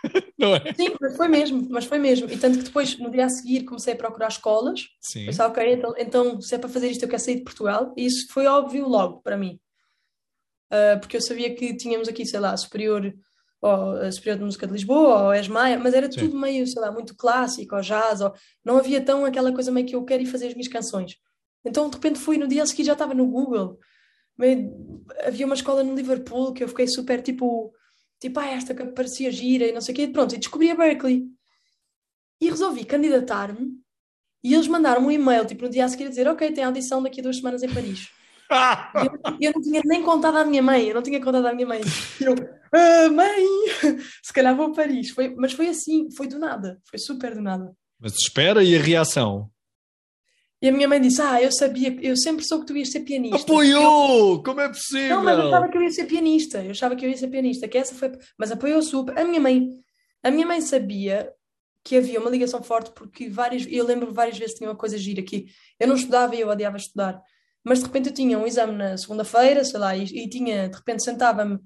[0.38, 0.72] não é?
[0.72, 2.30] Sim, mas foi mesmo, mas foi mesmo.
[2.30, 4.82] E tanto que depois, no dia a seguir, comecei a procurar escolas.
[5.00, 5.26] Sim.
[5.26, 7.92] Pensei, ok, então, então se é para fazer isto, eu quero sair de Portugal.
[7.96, 9.58] E isso foi óbvio logo para mim.
[10.72, 13.12] Uh, porque eu sabia que tínhamos aqui, sei lá, superior
[13.60, 16.40] ou a Superior de Música de Lisboa, ou Esmaia, mas era tudo Sim.
[16.40, 18.32] meio, sei lá, muito clássico, ou jazz, ou
[18.64, 21.16] não havia tão aquela coisa meio que eu quero ir fazer as minhas canções.
[21.64, 23.78] Então, de repente, fui, no dia a seguir já estava no Google,
[24.36, 27.72] meio, havia uma escola no Liverpool que eu fiquei super, tipo,
[28.18, 30.74] tipo, ah, esta que parecia gira e não sei o quê, pronto, e descobri a
[30.74, 31.26] Berkeley.
[32.40, 33.78] E resolvi candidatar-me,
[34.42, 37.02] e eles mandaram um e-mail, tipo, no dia a seguir a dizer, ok, tem audição
[37.02, 38.08] daqui a duas semanas em Paris.
[38.50, 41.66] Eu, eu, não tinha nem contado à minha mãe, eu não tinha contado à minha
[41.66, 41.80] mãe.
[42.20, 42.34] Eu,
[42.72, 43.44] ah, mãe,
[44.22, 45.10] se calhar vou a Paris.
[45.10, 47.72] Foi, mas foi assim, foi do nada, foi super do nada.
[47.98, 49.50] Mas espera e a reação?
[50.62, 53.00] E a minha mãe disse: Ah, eu sabia, eu sempre soube que tu ias ser
[53.00, 53.36] pianista.
[53.36, 54.34] Apoiou!
[54.34, 54.42] Eu...
[54.42, 55.16] Como é possível?
[55.16, 56.62] Não, mas eu achava que eu ia ser pianista.
[56.62, 58.12] Eu achava que eu ia ser pianista, que essa foi.
[58.38, 59.18] Mas apoiou super.
[59.18, 59.70] A minha mãe,
[60.22, 61.32] a minha mãe sabia
[61.82, 65.22] que havia uma ligação forte porque várias, eu lembro várias vezes tinha uma coisa gira
[65.22, 65.46] que
[65.78, 67.22] eu não estudava e eu odiava estudar.
[67.64, 70.76] Mas de repente eu tinha um exame na segunda-feira, sei lá, e, e tinha, de
[70.76, 71.58] repente sentava-me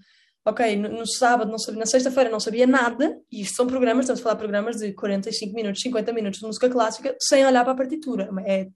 [0.45, 4.05] ok, no, no, sábado não sabia, na sexta-feira não sabia nada, e isto são programas,
[4.05, 7.65] estamos a falar de programas de 45 minutos, 50 minutos de música clássica, sem olhar
[7.65, 8.29] para a partitura.
[8.45, 8.69] É,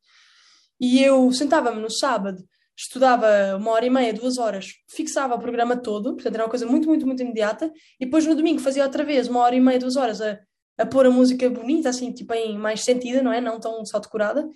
[0.80, 2.38] e eu sentava-me no sábado,
[2.76, 6.64] estudava uma hora e meia, duas horas, fixava o programa todo, portanto era uma coisa
[6.64, 9.78] muito, muito, muito imediata, e depois no domingo fazia outra vez uma hora e meia,
[9.78, 10.38] duas horas a,
[10.78, 13.40] a pôr a música bonita, assim, tipo em mais sentida, não é?
[13.40, 14.48] Não tão só decorada.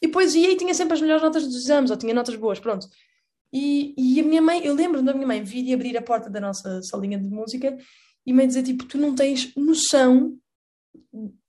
[0.00, 2.60] E depois ia e tinha sempre as melhores notas dos exames, ou tinha notas boas,
[2.60, 2.86] pronto.
[3.52, 6.28] E, e a minha mãe, eu lembro da minha mãe vir e abrir a porta
[6.28, 7.76] da nossa salinha de música
[8.26, 10.38] e me dizer, tipo, tu não tens noção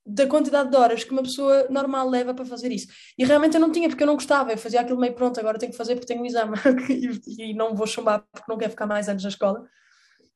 [0.05, 2.87] da quantidade de horas que uma pessoa normal leva para fazer isso.
[3.17, 5.59] E realmente eu não tinha, porque eu não gostava, eu fazia aquilo meio pronto, agora
[5.59, 6.57] tenho que fazer porque tenho um exame
[6.89, 9.67] e, e, não vou chumbar porque não quero ficar mais anos na escola.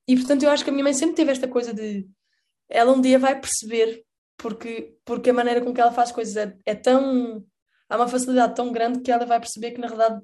[0.08, 2.08] E portanto eu acho que a minha mãe sempre teve esta coisa de
[2.70, 4.04] ela um dia vai perceber
[4.38, 7.44] porque, porque a maneira com que ela faz coisas é, é tão
[7.90, 10.22] há uma facilidade tão grande que ela vai perceber que na verdade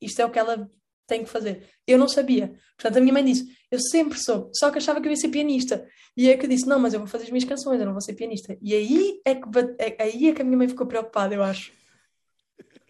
[0.00, 0.70] isto é o que ela
[1.06, 1.68] tem que fazer.
[1.86, 2.54] Eu não sabia.
[2.76, 5.28] Portanto, a minha mãe disse: Eu sempre soube, só que achava que eu ia ser
[5.28, 5.86] pianista.
[6.16, 7.92] E é que eu disse: Não, mas eu vou fazer as minhas canções, eu não
[7.92, 8.56] vou ser pianista.
[8.60, 9.42] E aí é que,
[9.78, 11.72] é, aí é que a minha mãe ficou preocupada, eu acho.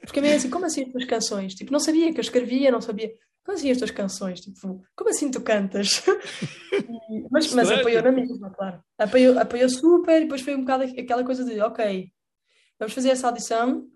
[0.02, 1.54] Porque a minha mãe assim: Como assim as tuas canções?
[1.54, 3.12] Tipo, não sabia que eu escrevia, não sabia.
[3.44, 4.40] Como assim as tuas canções?
[4.40, 6.02] Tipo, como assim tu cantas?
[6.72, 8.82] e, mas, mas apoiou na mesma, claro.
[8.96, 12.10] Apoiou, apoiou super e depois foi um bocado aquela coisa de: Ok,
[12.78, 13.86] vamos fazer essa audição,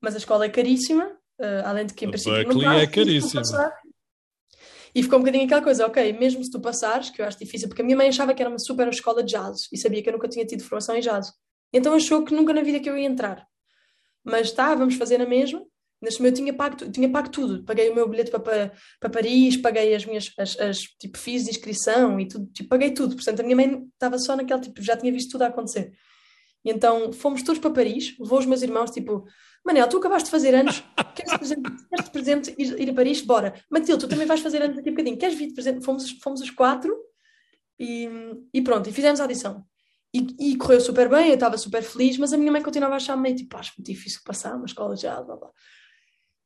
[0.00, 3.42] mas a escola é caríssima Uh, além de que em princípio não é caríssimo.
[4.92, 7.68] E ficou um bocadinho aquela coisa, ok, mesmo se tu passares, que eu acho difícil,
[7.68, 10.08] porque a minha mãe achava que era uma super escola de jazz e sabia que
[10.08, 11.32] eu nunca tinha tido formação em jazz.
[11.72, 13.46] Então achou que nunca na vida que eu ia entrar.
[14.24, 15.62] Mas tá, vamos fazer na mesma.
[16.02, 17.62] Neste momento eu tinha pago, tinha pago tudo.
[17.64, 21.44] Paguei o meu bilhete para, para, para Paris, paguei as minhas, as, as, tipo, fiz
[21.44, 23.14] de inscrição e tudo, tipo, paguei tudo.
[23.14, 25.92] Portanto, a minha mãe estava só naquele tipo, já tinha visto tudo a acontecer.
[26.64, 29.24] E então fomos todos para Paris, levou os meus irmãos, tipo,
[29.64, 30.82] Manel, tu acabaste de fazer anos,
[31.14, 33.20] queres de presente, queres de presente ir, ir, a Paris?
[33.20, 33.54] Bora.
[33.70, 35.84] Matilde, tu também vais fazer anos daqui a bocadinho, queres vir de presente?
[35.84, 36.96] Fomos, fomos os quatro
[37.78, 38.08] e,
[38.52, 39.64] e pronto, e fizemos a audição.
[40.14, 42.96] E, e, correu super bem, eu estava super feliz, mas a minha mãe continuava a
[42.96, 45.50] achar meio tipo, acho muito difícil passar uma escola já, blá blá.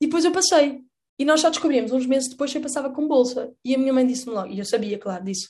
[0.01, 0.81] E depois eu passei.
[1.16, 3.53] E nós só descobrimos uns meses depois que eu passava com bolsa.
[3.64, 5.48] E a minha mãe disse-me logo, e eu sabia, claro, disse: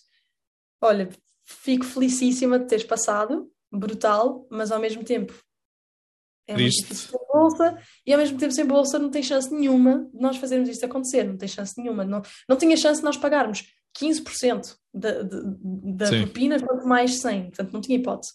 [0.81, 1.09] Olha,
[1.45, 5.33] fico felicíssima de teres passado, brutal, mas ao mesmo tempo
[6.53, 6.81] é Triste.
[6.81, 10.21] muito difícil sem bolsa e ao mesmo tempo sem bolsa não tem chance nenhuma de
[10.21, 12.05] nós fazermos isto acontecer, não tem chance nenhuma.
[12.05, 13.67] Não, não tinha chance de nós pagarmos
[13.99, 18.33] 15% da, da, da propina, quanto mais 100, portanto não tinha hipótese.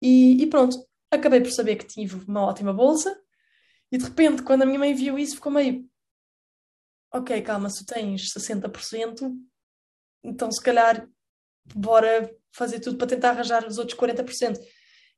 [0.00, 0.76] E, e, pronto,
[1.10, 3.16] acabei por saber que tive uma ótima bolsa
[3.90, 5.86] e de repente, quando a minha mãe viu isso, ficou meio
[7.12, 9.30] ok, calma, se tens 60%,
[10.24, 11.06] então se calhar
[11.74, 14.58] bora fazer tudo para tentar arranjar os outros 40%.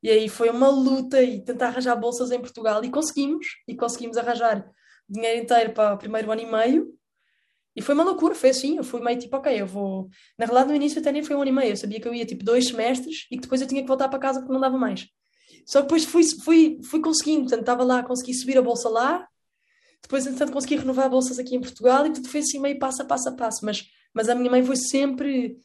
[0.04, 4.18] E aí foi uma luta e tentar arranjar bolsas em Portugal e conseguimos, e conseguimos
[4.18, 4.70] arranjar
[5.08, 6.94] dinheiro inteiro para o primeiro ano e meio.
[7.74, 10.10] E foi uma loucura, foi assim, eu fui meio tipo, ok, eu vou...
[10.38, 12.12] Na realidade, no início até nem foi um ano e meio, eu sabia que eu
[12.12, 14.60] ia tipo dois semestres e que depois eu tinha que voltar para casa porque não
[14.60, 15.08] dava mais.
[15.66, 19.26] Só que depois fui, fui, fui conseguindo, portanto, estava lá, consegui subir a bolsa lá,
[20.02, 23.06] depois, entretanto, consegui renovar bolsas aqui em Portugal e tudo foi assim meio passo a
[23.06, 25.56] passo a passo, mas, mas a minha mãe foi sempre,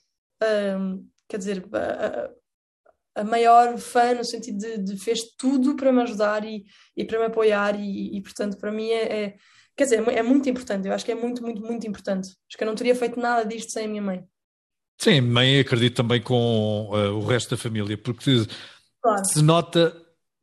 [0.79, 1.67] hum, quer dizer,
[3.19, 6.63] a maior fã no sentido de, de, fez tudo para me ajudar e,
[6.95, 9.35] e para me apoiar e, e portanto para mim é, é,
[9.75, 12.27] quer dizer é muito importante eu acho que é muito muito muito importante.
[12.47, 14.23] Acho que eu não teria feito nada disto sem a minha mãe.
[14.99, 18.45] Sim mãe acredito também com uh, o resto da família porque
[19.01, 19.25] claro.
[19.25, 19.95] se nota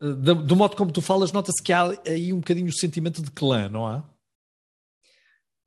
[0.03, 3.23] uh, do, do, modo como tu falas nota-se que há aí um bocadinho o sentimento
[3.23, 4.05] de clã não há?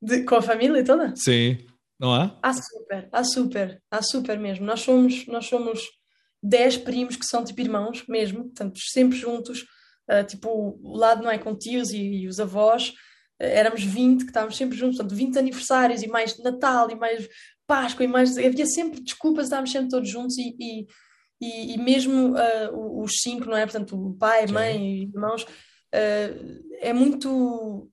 [0.00, 1.12] De, com a família toda?
[1.16, 1.58] Sim
[1.98, 2.38] não há?
[2.40, 4.64] Há super há super há super mesmo.
[4.64, 5.99] Nós somos nós somos
[6.42, 9.62] 10 primos que são tipo irmãos mesmo, portanto, sempre juntos,
[10.10, 12.94] uh, tipo, o lado não é com tios e, e os avós, uh,
[13.38, 17.28] éramos 20 que estávamos sempre juntos, portanto, 20 aniversários e mais Natal e mais
[17.66, 18.36] Páscoa e mais.
[18.36, 20.86] Havia sempre desculpas, estávamos sempre todos juntos e, e,
[21.40, 23.64] e, e mesmo uh, os cinco, não é?
[23.64, 25.46] Portanto, o pai, mãe e irmãos,
[25.92, 27.88] é muito.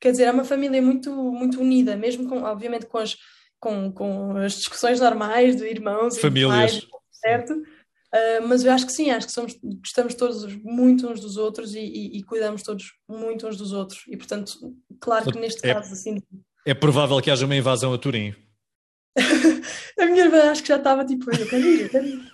[0.00, 3.16] Quer dizer, é uma família muito, muito unida, mesmo com, obviamente, com as,
[3.60, 6.52] com, com as discussões normais de irmãos Famílias.
[6.52, 6.86] e pais,
[7.22, 7.54] certo?
[7.54, 11.74] Uh, mas eu acho que sim, acho que somos, gostamos todos muito uns dos outros
[11.74, 14.04] e, e, e cuidamos todos muito uns dos outros.
[14.08, 14.52] E portanto,
[15.00, 16.18] claro que neste é, caso, assim.
[16.66, 18.34] É provável que haja uma invasão a Turim.
[19.98, 22.32] a minha irmã acho que já estava tipo, eu quero ir, eu quero ir.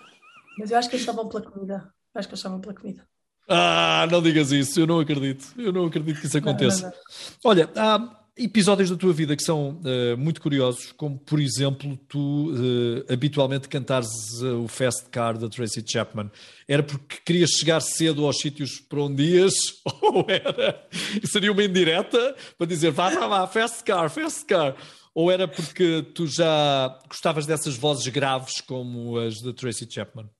[0.59, 1.94] Mas eu acho que eles estavam pela comida.
[2.12, 3.07] Eu acho que eles estavam pela comida.
[3.48, 5.46] Ah, não digas isso, eu não acredito.
[5.57, 6.83] Eu não acredito que isso aconteça.
[6.83, 7.51] Não, não, não.
[7.51, 12.53] Olha, há episódios da tua vida que são uh, muito curiosos, como por exemplo, tu
[12.53, 14.09] uh, habitualmente cantares
[14.40, 16.31] uh, o Fast Car da Tracy Chapman.
[16.66, 19.55] Era porque querias chegar cedo aos sítios para onde ias?
[20.03, 20.87] Ou era.
[21.24, 24.77] Seria uma indireta para dizer vá, vá, vá, Fast Car, Fast Car.
[25.14, 30.31] Ou era porque tu já gostavas dessas vozes graves como as da Tracy Chapman?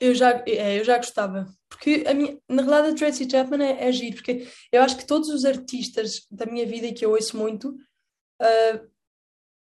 [0.00, 1.46] Eu já, é, eu já gostava.
[1.68, 5.06] Porque a minha, na realidade a Tracy Chapman é, é giro, porque eu acho que
[5.06, 8.88] todos os artistas da minha vida e que eu ouço muito, uh,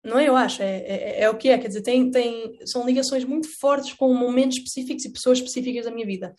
[0.04, 2.86] não é eu acho, é, é, é, o que é, quer dizer, tem, tem, são
[2.86, 6.34] ligações muito fortes com momentos específicos e pessoas específicas da minha vida.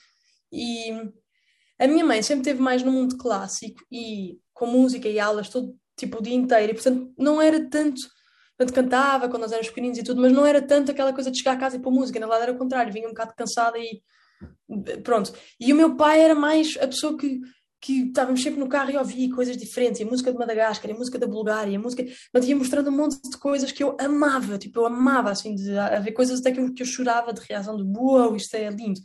[0.52, 0.92] E
[1.78, 5.76] a minha mãe sempre teve mais no mundo clássico e com música e aulas todo
[5.98, 8.02] tipo o dia inteiro, e portanto não era tanto
[8.58, 11.38] Portanto, cantava quando nós éramos pequeninos e tudo, mas não era tanto aquela coisa de
[11.38, 13.78] chegar a casa e pôr música, na verdade era o contrário, vinha um bocado cansada
[13.78, 14.02] e
[15.04, 15.32] pronto.
[15.60, 17.40] E o meu pai era mais a pessoa que,
[17.80, 21.20] que estávamos sempre no carro e ouvia coisas diferentes, a música de Madagascar, a música
[21.20, 24.80] da Bulgária, a música, mas ia mostrando um monte de coisas que eu amava, tipo,
[24.80, 27.84] eu amava, assim, de haver coisas até que eu, que eu chorava de reação de
[27.84, 29.00] uau, isto é lindo.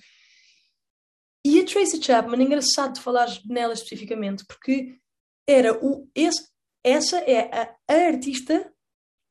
[1.44, 4.96] E a Tracy Chapman, é engraçado de falar nela especificamente, porque
[5.46, 6.48] era o, esse,
[6.84, 8.72] essa é a artista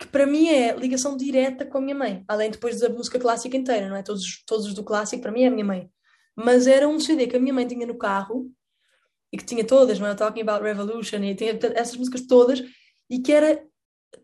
[0.01, 3.55] que para mim é ligação direta com a minha mãe, além depois da música clássica
[3.55, 4.01] inteira, não é?
[4.01, 5.91] Todos, todos os do clássico, para mim é a minha mãe.
[6.35, 8.51] Mas era um CD que a minha mãe tinha no carro
[9.31, 10.15] e que tinha todas, não é?
[10.15, 12.63] Talking About Revolution e tinha essas músicas todas
[13.07, 13.63] e que era,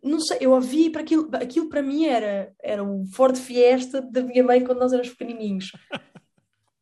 [0.04, 4.24] não sei, eu ouvi para aquilo, aquilo para mim era, era o Ford Fiesta da
[4.24, 5.72] minha mãe quando nós éramos pequenininhos.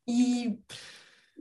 [0.08, 0.60] E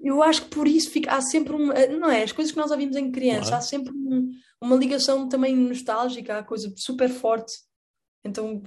[0.03, 1.67] eu acho que por isso fica, há sempre um,
[2.01, 2.23] não é?
[2.23, 3.57] As coisas que nós ouvimos em criança, claro.
[3.57, 4.31] há sempre um,
[4.65, 7.53] uma ligação também nostálgica, há coisa super forte.
[8.25, 8.63] Então,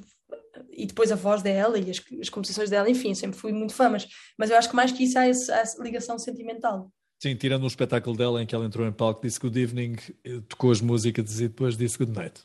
[0.72, 3.90] e depois a voz dela e as, as composições dela, enfim, sempre fui muito fã,
[3.90, 4.08] mas,
[4.38, 6.92] mas eu acho que mais que isso há essa, essa ligação sentimental.
[7.20, 10.40] Sim, tirando um espetáculo dela em que ela entrou em palco, disse good evening, eh,
[10.48, 12.44] tocou as músicas e depois disse good night.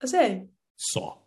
[0.00, 0.48] A sério?
[0.76, 1.26] Só.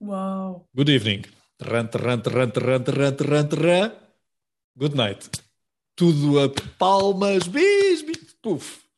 [0.00, 0.68] Uau.
[0.74, 1.22] Good evening.
[1.58, 3.92] Terran, terran, terran, terran, terran, terran, terran.
[4.76, 5.30] Good night.
[5.96, 6.48] Tudo a
[6.78, 8.89] palmas, bis, bis, puf.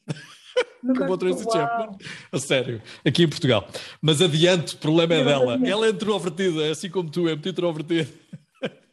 [0.82, 1.96] Como outra Tracy Chapman.
[2.32, 3.68] A sério, aqui em Portugal.
[4.00, 5.60] Mas adiante, o problema é dela.
[5.64, 8.08] Ela é introvertida, assim como tu, é muito introvertida.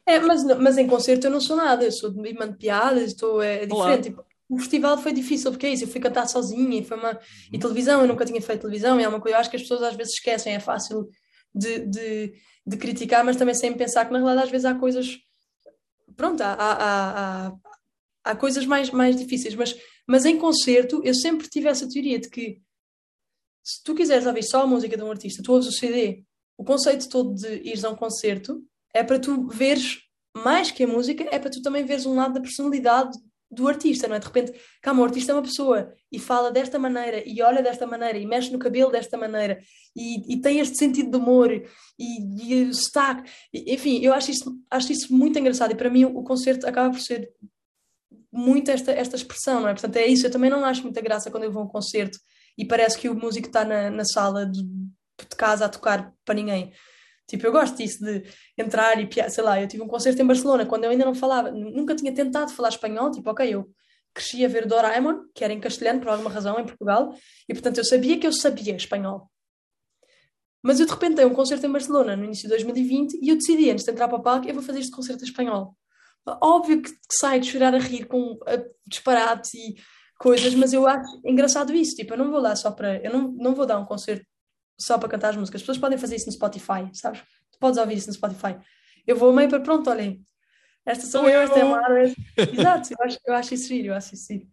[0.05, 3.41] É, mas, mas em concerto eu não sou nada, eu sou de de piadas, estou,
[3.41, 4.09] é diferente.
[4.09, 7.11] Tipo, o festival foi difícil, porque é isso, eu fui cantar sozinha e foi uma.
[7.51, 7.59] E uhum.
[7.59, 9.83] televisão, eu nunca tinha feito televisão, e é uma coisa, eu acho que as pessoas
[9.83, 11.07] às vezes esquecem, é fácil
[11.53, 12.33] de, de,
[12.65, 15.19] de criticar, mas também sem pensar que na realidade às vezes há coisas.
[16.17, 17.53] Pronto, há, há, há,
[18.23, 19.75] há coisas mais, mais difíceis, mas
[20.09, 22.59] mas em concerto, eu sempre tive essa teoria de que
[23.63, 26.23] se tu quiseres ouvir só a música de um artista, tu ouves o CD.
[26.57, 28.59] O conceito todo de ires a um concerto
[28.91, 29.99] é para tu veres
[30.35, 33.15] mais que a música, é para tu também veres um lado da personalidade
[33.51, 34.19] do artista, não é?
[34.19, 37.85] De repente, calma, o artista é uma pessoa e fala desta maneira, e olha desta
[37.85, 39.59] maneira, e mexe no cabelo desta maneira,
[39.95, 43.29] e, e tem este sentido de humor, e, e o sotaque.
[43.53, 46.99] Enfim, eu acho isso, acho isso muito engraçado, e para mim o concerto acaba por
[46.99, 47.31] ser
[48.31, 49.73] muito esta, esta expressão, não é?
[49.73, 50.25] Portanto, é isso.
[50.25, 52.17] Eu também não acho muita graça quando eu vou a um concerto
[52.57, 56.35] e parece que o músico está na, na sala de, de casa a tocar para
[56.35, 56.73] ninguém.
[57.27, 58.23] Tipo, eu gosto disso de
[58.57, 61.51] entrar e, sei lá, eu tive um concerto em Barcelona quando eu ainda não falava,
[61.51, 63.69] nunca tinha tentado falar espanhol, tipo, ok, eu
[64.13, 67.13] cresci a ver Doraemon, que era em castelhano por alguma razão em Portugal,
[67.47, 69.29] e portanto eu sabia que eu sabia espanhol.
[70.61, 73.35] Mas eu de repente dei um concerto em Barcelona no início de 2020 e eu
[73.35, 75.77] decidi, antes de entrar para o palco, eu vou fazer este concerto em espanhol.
[76.41, 78.37] Óbvio que, sai de chorar a rir com
[78.87, 79.75] disparates e
[80.19, 81.95] coisas, mas eu acho engraçado isso.
[81.95, 82.97] Tipo, eu não vou lá só para.
[83.03, 84.25] Eu não, não vou dar um concerto
[84.79, 85.61] só para cantar as músicas.
[85.61, 87.21] As pessoas podem fazer isso no Spotify, sabes?
[87.51, 88.57] Tu podes ouvir isso no Spotify.
[89.05, 90.21] Eu vou meio para pronto, olhem.
[90.85, 92.03] Esta sou eu, esta é a Mara.
[92.37, 94.47] Exato, eu acho, eu acho isso giro, eu acho isso giro.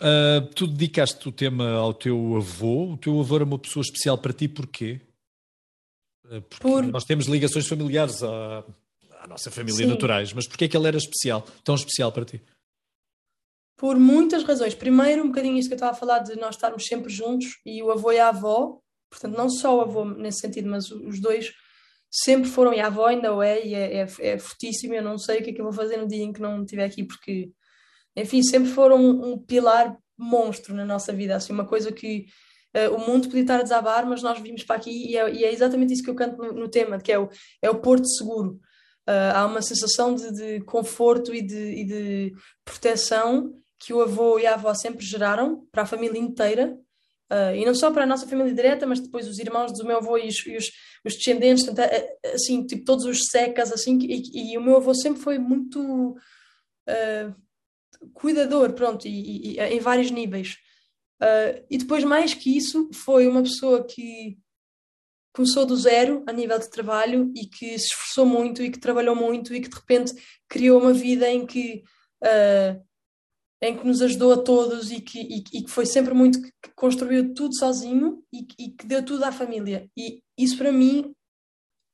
[0.00, 2.92] Uh, tu dedicaste o tema ao teu avô.
[2.92, 5.00] O teu avô era uma pessoa especial para ti, porquê?
[6.24, 6.82] Ah, porque Por...
[6.84, 8.64] nós temos ligações familiares a,
[9.22, 9.86] à nossa família Sim.
[9.86, 12.42] naturais, mas porquê é que ele era especial, tão especial para ti?
[13.76, 14.74] Por muitas razões.
[14.74, 17.82] Primeiro, um bocadinho isso que eu estava a falar de nós estarmos sempre juntos e
[17.82, 21.52] o avô e a avó, portanto, não só o avô nesse sentido, mas os dois
[22.10, 24.94] sempre foram, e a avó ainda o é, e é, é, é fortíssimo.
[24.94, 26.62] Eu não sei o que é que eu vou fazer no dia em que não
[26.62, 27.50] estiver aqui, porque,
[28.16, 32.26] enfim, sempre foram um, um pilar monstro na nossa vida, assim, uma coisa que
[32.76, 35.44] uh, o mundo podia estar a desabar, mas nós vimos para aqui e é, e
[35.44, 37.28] é exatamente isso que eu canto no, no tema, que é o,
[37.60, 38.60] é o porto seguro
[39.08, 42.32] Uh, há uma sensação de, de conforto e de, e de,
[42.64, 46.78] proteção que o avô e a avó sempre geraram para a família inteira.
[47.30, 49.96] Uh, e não só para a nossa família direta, mas depois os irmãos do meu
[49.96, 50.70] avô e os, e os,
[51.04, 51.90] os descendentes, portanto,
[52.32, 57.34] assim, tipo, todos os secas, assim, e, e, o meu avô sempre foi muito uh,
[58.12, 60.56] cuidador, pronto, e, em vários níveis.
[61.70, 64.36] E depois, mais que isso, foi uma pessoa que
[65.32, 69.16] começou do zero a nível de trabalho e que se esforçou muito e que trabalhou
[69.16, 70.12] muito e que de repente
[70.48, 71.82] criou uma vida em que
[72.22, 72.82] uh,
[73.62, 76.70] em que nos ajudou a todos e que, e, e que foi sempre muito que
[76.74, 79.88] construiu tudo sozinho e, e, que deu tudo à família.
[79.96, 81.14] E isso para mim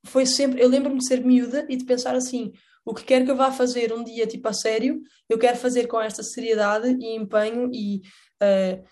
[0.07, 2.53] foi sempre eu lembro-me de ser miúda e de pensar assim
[2.85, 5.87] o que quer que eu vá fazer um dia tipo a sério eu quero fazer
[5.87, 8.01] com esta seriedade e empenho e
[8.43, 8.85] uh,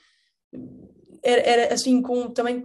[1.23, 2.65] era, era assim com também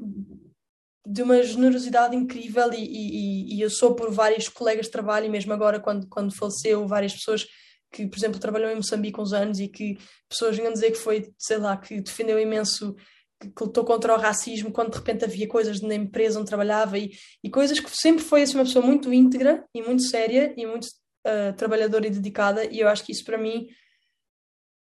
[1.06, 5.30] de uma generosidade incrível e, e, e, eu sou por vários colegas de trabalho e
[5.30, 7.47] mesmo agora quando, quando faleceu várias pessoas
[7.91, 9.97] que, por exemplo, trabalhou em Moçambique uns anos e que
[10.30, 12.95] pessoas vinham dizer que foi, sei lá, que defendeu imenso,
[13.39, 16.97] que, que lutou contra o racismo quando de repente havia coisas na empresa onde trabalhava
[16.97, 17.12] e,
[17.43, 20.86] e coisas que sempre foi assim uma pessoa muito íntegra e muito séria e muito
[20.86, 23.68] uh, trabalhadora e dedicada e eu acho que isso para mim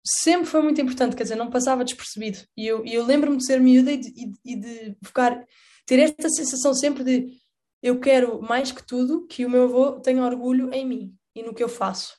[0.06, 2.40] sempre foi muito importante, quer dizer, não passava despercebido.
[2.58, 5.46] E eu, eu lembro-me de ser miúda e de, e, e de ficar
[5.86, 7.38] ter esta sensação sempre de
[7.82, 11.54] eu quero mais que tudo que o meu avô tenha orgulho em mim e no
[11.54, 12.18] que eu faço.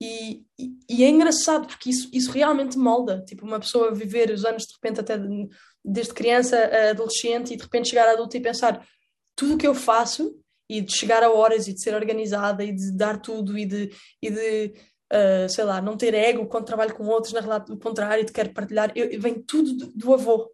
[0.00, 3.24] E, e, e, é engraçado porque isso, isso realmente molda.
[3.26, 5.48] Tipo, uma pessoa viver os anos de repente, até de,
[5.82, 8.86] desde criança a adolescente, e de repente chegar a adulto e pensar
[9.34, 12.72] tudo o que eu faço e de chegar a horas e de ser organizada e
[12.72, 14.74] de dar tudo e de, e de
[15.12, 18.52] uh, sei lá, não ter ego quando trabalho com outros, na do contrário, de quero
[18.52, 20.50] partilhar, eu, vem tudo do, do avô.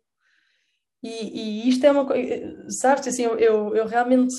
[1.02, 4.32] E, e, isto é uma coisa, sabes, assim, eu, eu, eu, realmente,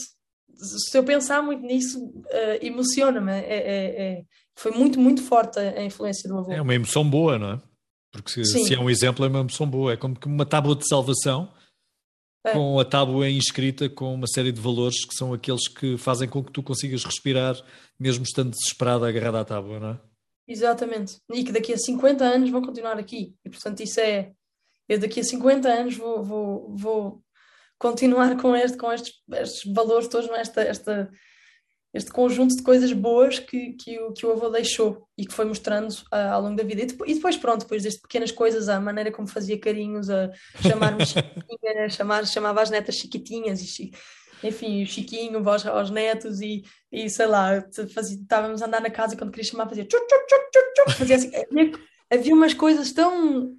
[0.56, 3.32] se eu pensar muito nisso, uh, emociona-me.
[3.32, 4.24] É, é, é,
[4.56, 6.52] foi muito, muito forte a, a, influência do avô.
[6.52, 7.62] É uma emoção boa, não é?
[8.12, 9.94] Porque se, se, é um exemplo, é uma emoção boa.
[9.94, 11.52] É como uma tábua de salvação
[12.46, 12.54] é.
[12.54, 16.44] com a tábua inscrita com uma série de valores que são aqueles que fazem com
[16.44, 17.56] que tu consigas respirar,
[18.00, 20.00] mesmo estando desesperado agarrado à tábua, não é?
[20.48, 21.18] Exatamente.
[21.34, 23.34] E que daqui a 50 anos vão continuar aqui.
[23.44, 24.32] E portanto, isso é
[24.88, 27.24] eu daqui a 50 anos vou, vou, vou
[27.78, 30.40] continuar com, este, com estes, estes valores todos, é?
[30.40, 31.10] esta, esta,
[31.94, 35.46] este conjunto de coisas boas que, que, o, que o avô deixou e que foi
[35.46, 36.82] mostrando uh, ao longo da vida.
[36.82, 40.32] E depois, e depois, pronto, depois destas pequenas coisas, a maneira como fazia carinhos, a
[40.62, 43.92] chamar-me chiquitinha, chamar, chamava as netas chiquitinhas, e,
[44.44, 47.64] enfim, o Chiquinho aos, aos netos e, e sei lá,
[47.94, 51.16] fazia, estávamos a andar na casa e quando queria chamar fazia tchuc, tchuc, tchuc, fazia
[51.16, 51.72] assim, havia,
[52.10, 53.56] havia umas coisas tão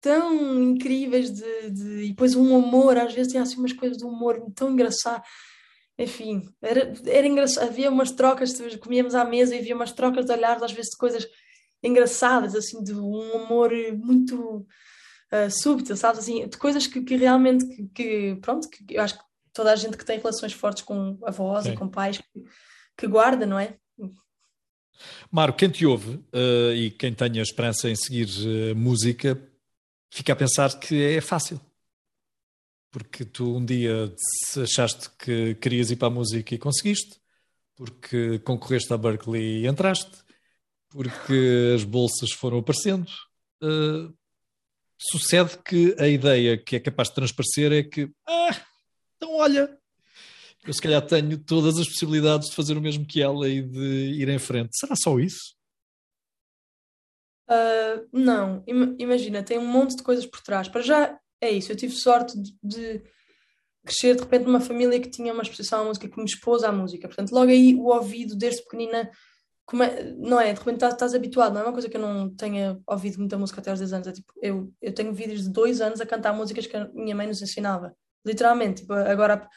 [0.00, 4.04] tão incríveis de, de, e depois um humor, às vezes tinha assim umas coisas de
[4.04, 5.22] humor tão engraçado.
[5.98, 7.68] Enfim, era, era engraçado.
[7.68, 10.96] Havia umas trocas, comíamos à mesa e havia umas trocas de olhares, às vezes de
[10.96, 11.26] coisas
[11.82, 14.66] engraçadas, assim, de um humor muito
[15.32, 16.20] uh, súbito, sabes?
[16.20, 19.76] Assim, de coisas que, que realmente, que, que, pronto, que eu acho que toda a
[19.76, 21.72] gente que tem relações fortes com avós Sim.
[21.72, 22.44] e com pais, que,
[22.96, 23.76] que guarda, não é?
[25.30, 29.49] Mário, quem te ouve uh, e quem tenha esperança em seguir uh, música
[30.10, 31.60] fica a pensar que é fácil.
[32.90, 34.12] Porque tu um dia
[34.60, 37.20] achaste que querias ir para a música e conseguiste,
[37.76, 40.10] porque concorreste à Berkeley e entraste,
[40.88, 43.10] porque as bolsas foram aparecendo.
[43.62, 44.12] Uh,
[44.98, 48.60] sucede que a ideia que é capaz de transparecer é que, ah,
[49.16, 49.78] então olha,
[50.64, 54.14] eu se calhar tenho todas as possibilidades de fazer o mesmo que ela e de
[54.20, 54.76] ir em frente.
[54.76, 55.54] Será só isso?
[57.50, 58.62] Uh, não,
[58.96, 60.68] imagina, tem um monte de coisas por trás.
[60.68, 63.02] Para já é isso, eu tive sorte de, de,
[63.84, 66.70] crescer de repente numa família que tinha uma exposição à música, que me expôs à
[66.70, 67.08] música.
[67.08, 69.10] Portanto, logo aí o ouvido, desde pequenina,
[69.82, 70.52] é, não é?
[70.52, 73.38] De repente estás, estás, habituado, não é uma coisa que eu não tenha ouvido muita
[73.38, 74.08] música até aos 10 anos.
[74.08, 77.16] É tipo, eu, eu tenho vídeos de dois anos a cantar músicas que a minha
[77.16, 77.94] mãe nos ensinava.
[78.24, 78.82] Literalmente.
[78.82, 79.48] Tipo, agora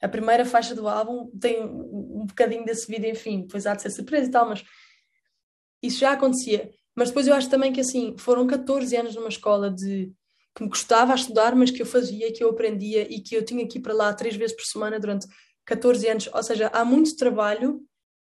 [0.00, 3.74] a, a primeira faixa do álbum tem um, um bocadinho desse vídeo, enfim, depois há
[3.74, 4.62] de ser surpresa e tal, mas
[5.82, 6.70] isso já acontecia.
[6.94, 10.12] Mas depois eu acho também que assim, foram 14 anos numa escola de
[10.54, 13.44] que me gostava a estudar, mas que eu fazia, que eu aprendia e que eu
[13.44, 15.26] tinha ir para lá três vezes por semana durante
[15.64, 16.28] 14 anos.
[16.32, 17.80] Ou seja, há muito trabalho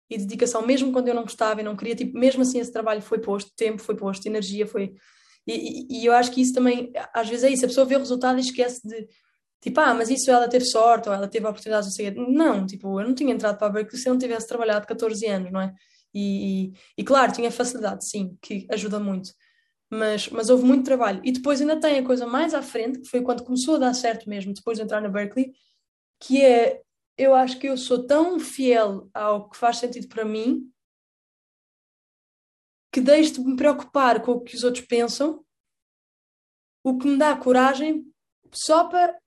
[0.10, 3.02] e dedicação, mesmo quando eu não gostava e não queria, tipo, mesmo assim esse trabalho
[3.02, 4.94] foi posto, tempo foi posto, energia foi.
[5.48, 7.96] E, e, e eu acho que isso também, às vezes é isso, a pessoa vê
[7.96, 9.08] o resultado e esquece de,
[9.62, 12.14] tipo, ah, mas isso ela teve sorte ou ela teve a oportunidade de ser.
[12.16, 15.26] Não, tipo, eu não tinha entrado para a Berkeley se eu não tivesse trabalhado 14
[15.28, 15.74] anos, não é?
[16.14, 19.32] E, e, claro, tinha facilidade, sim, que ajuda muito.
[19.90, 21.22] Mas, mas houve muito trabalho.
[21.24, 23.94] E depois ainda tem a coisa mais à frente, que foi quando começou a dar
[23.94, 25.54] certo mesmo, depois de entrar na Berkeley,
[26.20, 26.82] que é
[27.18, 30.72] eu acho que eu sou tão fiel ao que faz sentido para mim
[32.92, 35.46] que deixo de me preocupar com o que os outros pensam,
[36.84, 38.06] o que me dá coragem
[38.52, 39.18] só para.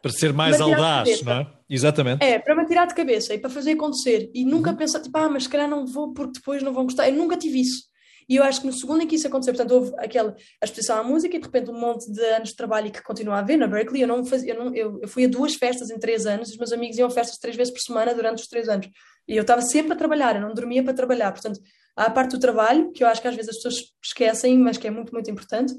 [0.00, 1.61] Para ser mais audaz, não é?
[1.74, 2.22] Exatamente.
[2.22, 4.30] É, para me tirar de cabeça e para fazer acontecer.
[4.34, 4.76] E nunca uhum.
[4.76, 7.08] pensar, tipo, ah, mas se calhar não vou porque depois não vão gostar.
[7.08, 7.90] Eu nunca tive isso.
[8.28, 10.98] E eu acho que no segundo em que isso aconteceu, portanto, houve aquela a exposição
[10.98, 13.56] à música e de repente um monte de anos de trabalho que continua a haver
[13.56, 14.02] na Berkeley.
[14.02, 16.58] Eu, não fazia, eu, não, eu, eu fui a duas festas em três anos, os
[16.58, 18.88] meus amigos iam a festas três vezes por semana durante os três anos.
[19.26, 21.32] E eu estava sempre a trabalhar, eu não dormia para trabalhar.
[21.32, 21.58] Portanto,
[21.96, 24.76] há a parte do trabalho, que eu acho que às vezes as pessoas esquecem, mas
[24.76, 25.72] que é muito, muito importante.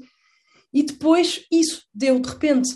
[0.72, 2.68] E depois isso deu, de repente,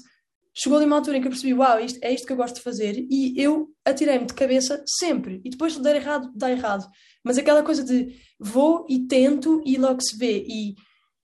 [0.58, 2.56] chegou ali uma altura em que eu percebi, uau, isto, é isto que eu gosto
[2.56, 5.40] de fazer, e eu atirei-me de cabeça sempre.
[5.44, 6.84] E depois de dar errado, dá errado.
[7.24, 10.44] Mas aquela coisa de vou e tento e logo se vê.
[10.48, 10.74] E,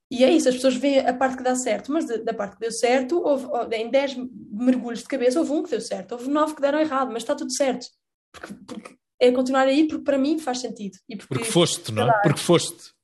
[0.09, 2.61] e é isso, as pessoas veem a parte que dá certo, mas da, parte que
[2.61, 4.17] deu certo, houve, em 10
[4.51, 7.35] mergulhos de cabeça, houve um que deu certo, houve 9 que deram errado, mas está
[7.35, 7.87] tudo certo.
[8.31, 10.97] Porque, porque é continuar aí porque para mim faz sentido.
[11.09, 12.21] E porque, porque foste, não é?
[12.21, 12.94] Porque foste.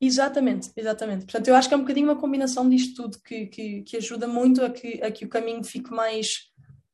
[0.00, 1.24] Exatamente, exatamente.
[1.24, 4.28] Portanto, eu acho que é um bocadinho uma combinação disto tudo que, que, que ajuda
[4.28, 6.26] muito a que, a que o caminho fique mais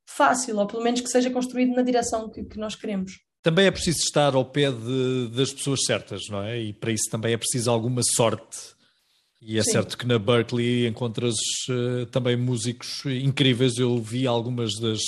[0.07, 3.13] fácil, ou pelo menos que seja construído na direção que, que nós queremos.
[3.43, 6.59] Também é preciso estar ao pé de, das pessoas certas, não é?
[6.59, 8.75] E para isso também é preciso alguma sorte.
[9.43, 9.73] E é Sim.
[9.73, 11.35] certo que na Berkeley encontras
[11.69, 13.77] uh, também músicos incríveis.
[13.77, 15.01] Eu vi algumas das,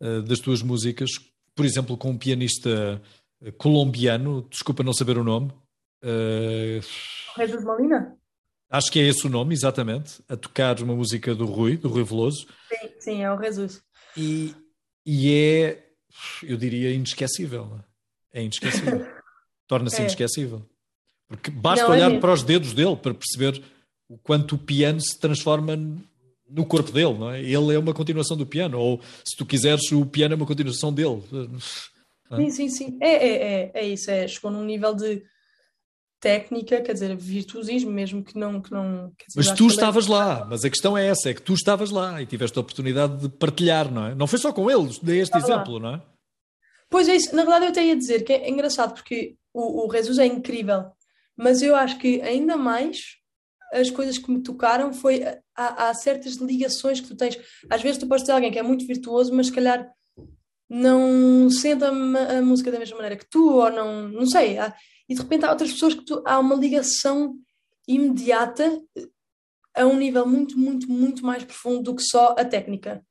[0.00, 1.10] uh, das tuas músicas,
[1.52, 3.02] por exemplo, com um pianista
[3.42, 5.50] eh, colombiano, desculpa não saber o nome.
[6.04, 6.80] Uh,
[7.38, 8.16] Jesus Molina?
[8.70, 12.04] Acho que é esse o nome, exatamente, a tocar uma música do Rui, do Rui
[12.04, 12.46] Veloso.
[12.68, 13.82] Sim, sim, é o Jesus.
[14.16, 14.54] E,
[15.06, 15.86] e é,
[16.42, 17.80] eu diria, inesquecível.
[18.32, 19.06] É, é inesquecível.
[19.66, 20.00] Torna-se é.
[20.00, 20.62] inesquecível.
[21.28, 23.62] Porque basta Não, é olhar é para os dedos dele para perceber
[24.08, 25.76] o quanto o piano se transforma
[26.48, 27.40] no corpo dele, não é?
[27.40, 30.92] Ele é uma continuação do piano, ou se tu quiseres, o piano é uma continuação
[30.92, 31.22] dele.
[32.36, 32.98] Sim, sim, sim.
[33.00, 35.22] É, é, é, é isso, é, chegou num nível de
[36.24, 38.62] técnica, quer dizer, virtuosismo mesmo que não...
[38.62, 41.52] Que não dizer, mas tu estavas lá, mas a questão é essa, é que tu
[41.52, 44.14] estavas lá e tiveste a oportunidade de partilhar, não é?
[44.14, 45.80] Não foi só com eles, dei este Estava exemplo, lá.
[45.80, 46.02] não é?
[46.88, 49.92] Pois é isso, na verdade eu tenho a dizer que é engraçado porque o, o
[49.92, 50.86] Jesus é incrível,
[51.36, 53.18] mas eu acho que ainda mais
[53.74, 55.22] as coisas que me tocaram foi
[55.54, 57.38] há, há, certas ligações que tu tens.
[57.68, 59.90] Às vezes tu podes ter alguém que é muito virtuoso, mas se calhar
[60.70, 64.58] não sente a, a música da mesma maneira que tu, ou não, não sei.
[64.58, 64.72] Há,
[65.08, 67.36] e de repente há outras pessoas que tu, há uma ligação
[67.86, 68.80] imediata
[69.74, 73.04] a um nível muito, muito, muito mais profundo do que só a técnica.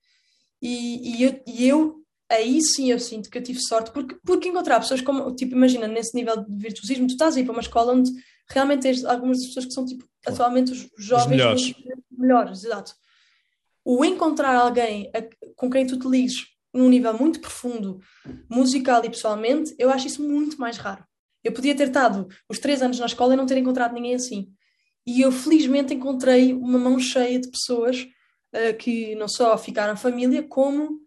[0.61, 4.47] E, e, eu, e eu, aí sim eu sinto que eu tive sorte, porque, porque
[4.47, 7.93] encontrar pessoas como, tipo, imagina, nesse nível de virtuosismo, tu estás aí para uma escola
[7.93, 8.11] onde
[8.49, 11.73] realmente tens algumas das pessoas que são, tipo, atualmente os jovens os melhores.
[12.17, 12.95] melhores, exato.
[13.83, 15.21] O encontrar alguém a,
[15.55, 17.99] com quem tu te ligues num nível muito profundo,
[18.49, 21.05] musical e pessoalmente, eu acho isso muito mais raro.
[21.43, 24.51] Eu podia ter estado os três anos na escola e não ter encontrado ninguém assim.
[25.05, 28.01] E eu felizmente encontrei uma mão cheia de pessoas
[28.53, 31.01] uh, que não só ficaram família, como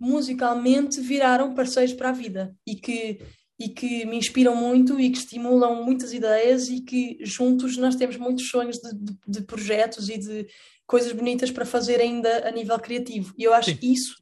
[0.00, 3.20] musicalmente viraram parceiros para a vida e que
[3.60, 8.16] e que me inspiram muito e que estimulam muitas ideias e que juntos nós temos
[8.16, 10.46] muitos sonhos de, de, de projetos e de
[10.86, 13.34] coisas bonitas para fazer ainda a nível criativo.
[13.36, 13.78] E eu acho Sim.
[13.82, 14.14] isso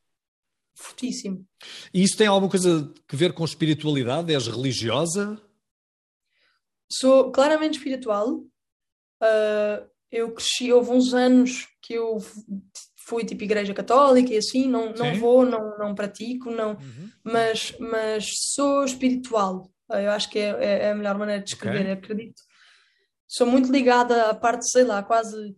[0.76, 1.44] fortíssimo.
[1.92, 4.32] E isso tem alguma coisa a ver com espiritualidade?
[4.32, 5.40] És religiosa?
[6.92, 8.44] Sou claramente espiritual.
[9.22, 12.18] Uh, eu cresci, houve uns anos que eu
[13.06, 17.10] fui tipo igreja católica e assim, não, não vou, não, não pratico, não, uhum.
[17.22, 19.70] mas, mas sou espiritual.
[19.88, 21.92] Eu acho que é, é, é a melhor maneira de descrever, okay.
[21.92, 22.42] acredito.
[23.28, 25.56] Sou muito ligada à parte, sei lá, quase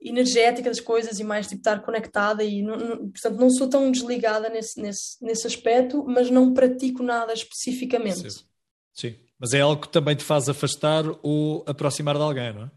[0.00, 3.90] energética das coisas e mais tipo estar conectada e não, não, portanto não sou tão
[3.90, 8.30] desligada nesse, nesse, nesse aspecto, mas não pratico nada especificamente.
[8.30, 8.44] Sim.
[8.92, 9.16] Sim.
[9.38, 12.70] Mas é algo que também te faz afastar ou aproximar de alguém, não é?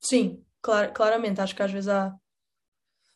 [0.00, 1.40] Sim, clar, claramente.
[1.40, 2.14] Acho que às vezes há,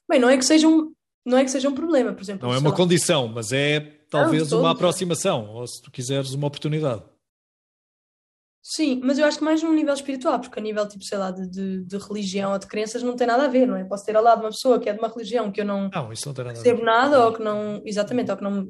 [0.08, 0.90] Bem, não é que seja um,
[1.24, 2.48] não é que seja um problema, por exemplo.
[2.48, 2.76] Não é uma lá.
[2.76, 7.02] condição, mas é talvez não, uma aproximação, ou se tu quiseres uma oportunidade.
[8.70, 11.30] Sim, mas eu acho que mais num nível espiritual, porque a nível, tipo, sei lá,
[11.30, 13.82] de, de, de, religião ou de crenças não tem nada a ver, não é?
[13.82, 16.12] Posso ter ao lado uma pessoa que é de uma religião que eu não, não,
[16.12, 18.68] isso não tem nada percebo nada, ou que não, exatamente, ou que não,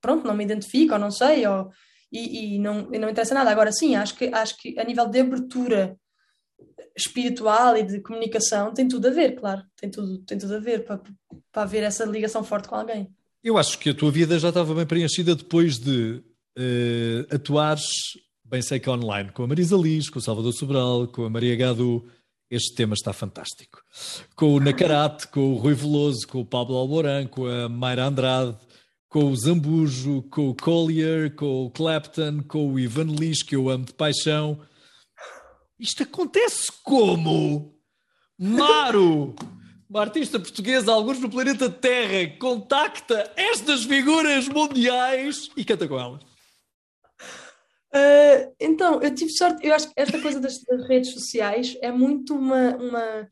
[0.00, 1.72] pronto, não me identifico, ou não sei, ou,
[2.12, 3.50] e, e, não, e não interessa nada.
[3.50, 5.96] Agora, sim, acho que, acho que a nível de abertura
[6.96, 10.84] espiritual e de comunicação tem tudo a ver, claro, tem tudo, tem tudo a ver
[10.84, 11.00] para,
[11.50, 13.08] para haver essa ligação forte com alguém.
[13.42, 16.22] Eu acho que a tua vida já estava bem preenchida depois de
[16.56, 17.90] uh, atuares,
[18.52, 22.06] bem que online, com a Marisa Liz, com o Salvador Sobral, com a Maria Gadu.
[22.50, 23.78] Este tema está fantástico.
[24.36, 28.54] Com o Nacarate, com o Rui Veloso, com o Pablo Alborán, com a Mayra Andrade,
[29.08, 33.70] com o Zambujo, com o Collier, com o Clapton, com o Ivan Lins, que eu
[33.70, 34.60] amo de paixão.
[35.80, 37.74] Isto acontece como?
[38.38, 39.34] Maro,
[39.88, 46.31] uma artista portuguesa, alguns no planeta Terra, contacta estas figuras mundiais e canta com elas.
[47.94, 51.92] Uh, então, eu tive sorte, eu acho que esta coisa das, das redes sociais é
[51.92, 53.28] muito uma, uma,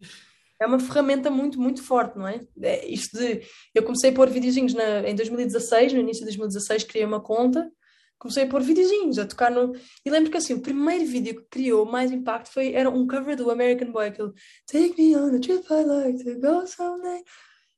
[0.61, 2.41] é uma ferramenta muito, muito forte, não é?
[2.61, 3.41] é isto de,
[3.75, 7.73] eu comecei a pôr videozinhos na, em 2016, no início de 2016 criei uma conta,
[8.19, 9.75] comecei a pôr videozinhos, a tocar no...
[10.05, 13.35] E lembro que assim, o primeiro vídeo que criou mais impacto foi, era um cover
[13.35, 14.33] do American Boy, aquele
[14.71, 17.25] Take me on a trip I like to go someday.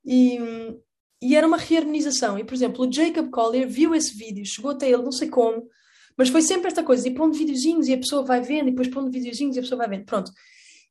[0.04, 0.40] E,
[1.22, 2.36] e era uma reharmonização.
[2.36, 5.68] E, por exemplo, o Jacob Collier viu esse vídeo, chegou até ele, não sei como,
[6.16, 8.88] mas foi sempre esta coisa, e pondo videozinhos e a pessoa vai vendo, e depois
[8.88, 10.04] pondo videozinhos e a pessoa vai vendo.
[10.04, 10.30] Pronto.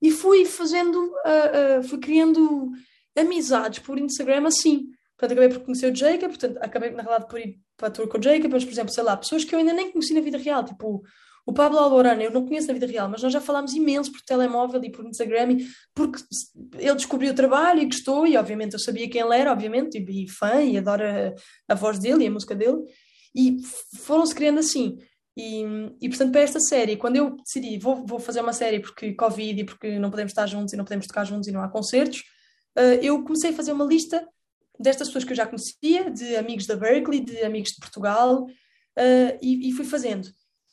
[0.01, 2.71] E fui fazendo, uh, uh, fui criando
[3.15, 4.87] amizades por Instagram assim.
[5.17, 8.07] Portanto, acabei por conhecer o Jacob, portanto, acabei, na realidade, por ir para a tour
[8.07, 10.21] com o Jacob, mas, por exemplo, sei lá, pessoas que eu ainda nem conheci na
[10.21, 11.03] vida real, tipo
[11.45, 14.21] o Pablo Alborano, eu não conheço na vida real, mas nós já falámos imenso por
[14.21, 15.57] telemóvel e por Instagram,
[15.93, 16.21] porque
[16.77, 20.25] ele descobriu o trabalho e gostou, e obviamente eu sabia quem ele era, obviamente, e,
[20.25, 21.33] e fã, e adoro a,
[21.67, 22.83] a voz dele e a música dele,
[23.35, 23.57] e
[24.03, 24.97] foram-se criando assim.
[25.35, 25.63] E,
[26.01, 29.61] e, portanto, para esta série, quando eu decidi, vou, vou fazer uma série porque Covid
[29.61, 32.19] e porque não podemos estar juntos e não podemos tocar juntos e não há concertos,
[32.77, 34.27] uh, eu comecei a fazer uma lista
[34.77, 39.37] destas pessoas que eu já conhecia, de amigos da Berkeley, de amigos de Portugal, uh,
[39.41, 40.27] e, e, fui fazendo.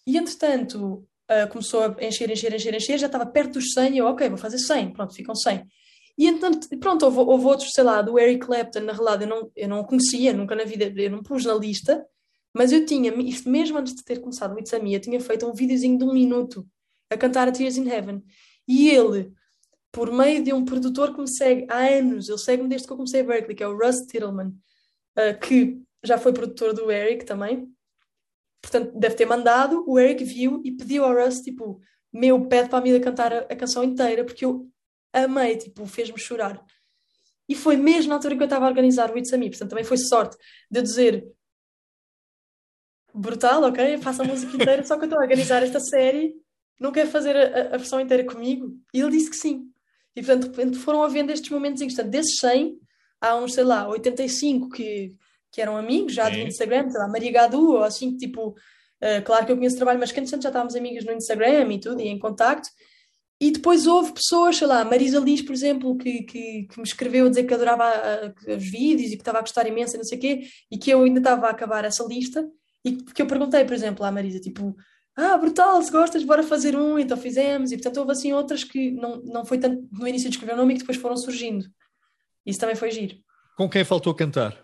[0.06, 3.98] E entretanto, uh, começou a encher, encher, encher, encher, já estava perto dos 100, e
[3.98, 5.64] eu, ok, vou fazer 100, pronto, ficam 100.
[6.16, 6.50] E então,
[6.80, 9.84] pronto, houve, houve outros, sei lá, do Eric Clapton, na realidade eu não, eu não
[9.84, 12.04] conhecia, nunca na vida, eu não pus na lista,
[12.54, 13.12] mas eu tinha,
[13.46, 16.04] mesmo antes de ter começado o It's a Me, eu tinha feito um videozinho de
[16.04, 16.66] um minuto
[17.10, 18.22] a cantar a Tears in Heaven.
[18.66, 19.32] E ele,
[19.92, 22.96] por meio de um produtor que me segue há anos, ele segue-me desde que eu
[22.96, 27.24] comecei a Berkeley, que é o Russ Tittelman, uh, que já foi produtor do Eric
[27.24, 27.68] também.
[28.60, 31.80] Portanto, deve ter mandado, o Eric viu e pediu ao Russ, tipo,
[32.12, 34.68] meu, pede para a Mida cantar a, a canção inteira, porque eu
[35.12, 36.62] amei, tipo, fez-me chorar.
[37.48, 39.70] E foi mesmo na altura que eu estava a organizar o It's a Me, portanto
[39.70, 40.36] também foi sorte
[40.70, 41.26] de eu dizer
[43.18, 43.98] brutal, ok?
[43.98, 46.34] Faço a música inteira, só que eu estou a organizar esta série,
[46.78, 48.76] não quer fazer a, a, versão inteira comigo?
[48.94, 49.64] E ele disse que sim.
[50.14, 52.78] E portanto, de repente foram havendo estes momentos portanto, desses 100,
[53.20, 55.14] há uns, sei lá, 85 que,
[55.52, 59.46] que eram amigos já do Instagram, sei lá, Maria Gadu, ou assim, tipo, uh, claro
[59.46, 62.00] que eu conheço o trabalho, mas que antes já estávamos amigas no Instagram e tudo,
[62.00, 62.68] e em contacto.
[63.40, 67.26] E depois houve pessoas, sei lá, Marisa Liz, por exemplo, que, que, que me escreveu
[67.26, 69.98] a dizer que adorava a, a, os vídeos e que estava a gostar imenso e
[69.98, 70.40] não sei o quê,
[70.70, 72.48] e que eu ainda estava a acabar essa lista.
[72.84, 74.76] E que eu perguntei, por exemplo, à Marisa, tipo,
[75.16, 77.72] ah, brutal, se gostas, bora fazer um, então fizemos.
[77.72, 80.56] E portanto houve assim outras que não, não foi tanto no início de escrever o
[80.56, 81.66] nome e que depois foram surgindo.
[82.46, 83.16] Isso também foi giro.
[83.56, 84.56] Com quem faltou cantar?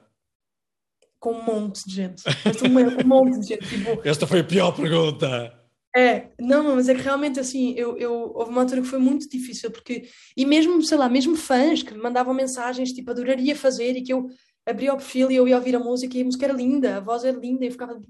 [1.18, 2.22] Com um monte de gente.
[2.64, 3.68] um monte de gente.
[3.68, 5.60] Tipo, Esta foi a pior pergunta.
[5.96, 9.28] É, não, mas é que realmente assim, eu, eu, houve uma altura que foi muito
[9.28, 13.96] difícil, porque, e mesmo, sei lá, mesmo fãs que me mandavam mensagens tipo, adoraria fazer
[13.96, 14.28] e que eu
[14.66, 17.00] abria o perfil e eu ia ouvir a música e a música era linda, a
[17.00, 18.00] voz era linda e eu ficava,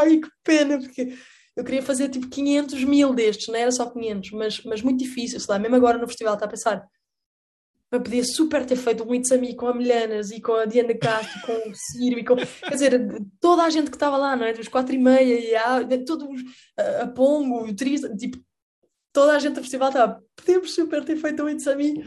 [0.00, 1.14] ai que pena, porque
[1.54, 5.38] eu queria fazer tipo 500 mil destes, não era só 500, mas, mas muito difícil,
[5.38, 6.84] sei lá, mesmo agora no festival está a pensar,
[7.92, 10.64] eu podia super ter feito um It's a Me com a Milhanas e com a
[10.64, 14.34] Diana Castro, com o Ciro e com, quer dizer, toda a gente que estava lá,
[14.34, 14.54] não é?
[14.54, 16.26] Dos quatro e meia e a, todos
[16.78, 18.38] a, a Pongo, o Trista, tipo,
[19.12, 22.02] toda a gente do festival estava, podíamos super ter feito um It's a Me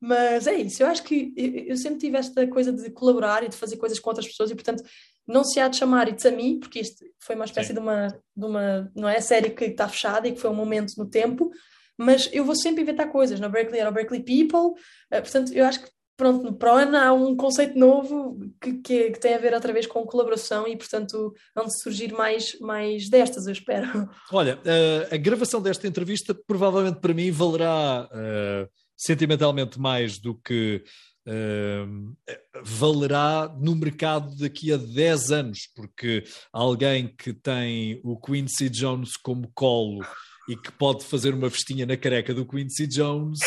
[0.00, 3.56] mas é isso, eu acho que eu sempre tive esta coisa de colaborar e de
[3.56, 4.82] fazer coisas com outras pessoas e, portanto,
[5.26, 8.08] não se há de chamar It's a Me, porque isto foi uma espécie de uma,
[8.08, 11.50] de uma, não é, série que está fechada e que foi um momento no tempo,
[11.98, 13.38] mas eu vou sempre inventar coisas.
[13.38, 14.80] Na Berkeley era o Berkeley People,
[15.12, 19.20] uh, portanto, eu acho que, pronto, no ProAn há um conceito novo que, que, que,
[19.20, 23.52] tem a ver outra vez com colaboração e, portanto, vão surgir mais, mais destas, eu
[23.52, 24.08] espero.
[24.32, 28.08] Olha, uh, a gravação desta entrevista provavelmente para mim valerá.
[28.10, 30.84] Uh sentimentalmente mais do que
[31.26, 32.16] uh,
[32.62, 36.22] valerá no mercado daqui a 10 anos, porque
[36.52, 40.04] alguém que tem o Quincy Jones como colo
[40.46, 43.38] e que pode fazer uma festinha na careca do Quincy Jones.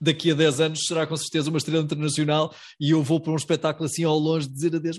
[0.00, 3.36] Daqui a 10 anos será com certeza uma estrela internacional e eu vou para um
[3.36, 4.98] espetáculo assim ao longe dizer adeus.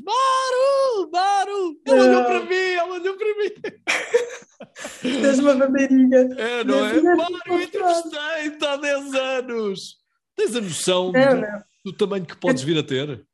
[1.11, 1.79] Maru!
[1.85, 2.01] Maru!
[2.01, 2.55] Ela olhou para mim!
[2.55, 3.51] Ela olhou para mim!
[5.01, 6.17] Tens uma bandeirinha.
[6.37, 7.01] É, não é?
[7.01, 9.97] Mário, entrevistei-te há 10 anos.
[10.35, 11.63] Tens a noção não, do, não.
[11.85, 13.25] do, tamanho que podes vir a ter?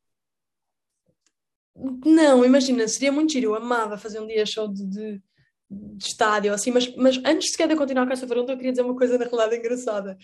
[2.04, 3.50] Não, imagina, seria muito giro.
[3.50, 5.22] Eu amava fazer um dia show de, de,
[5.70, 8.82] de estádio, assim, mas, mas antes sequer de continuar com esta pergunta, eu queria dizer
[8.82, 10.18] uma coisa na realidade engraçada.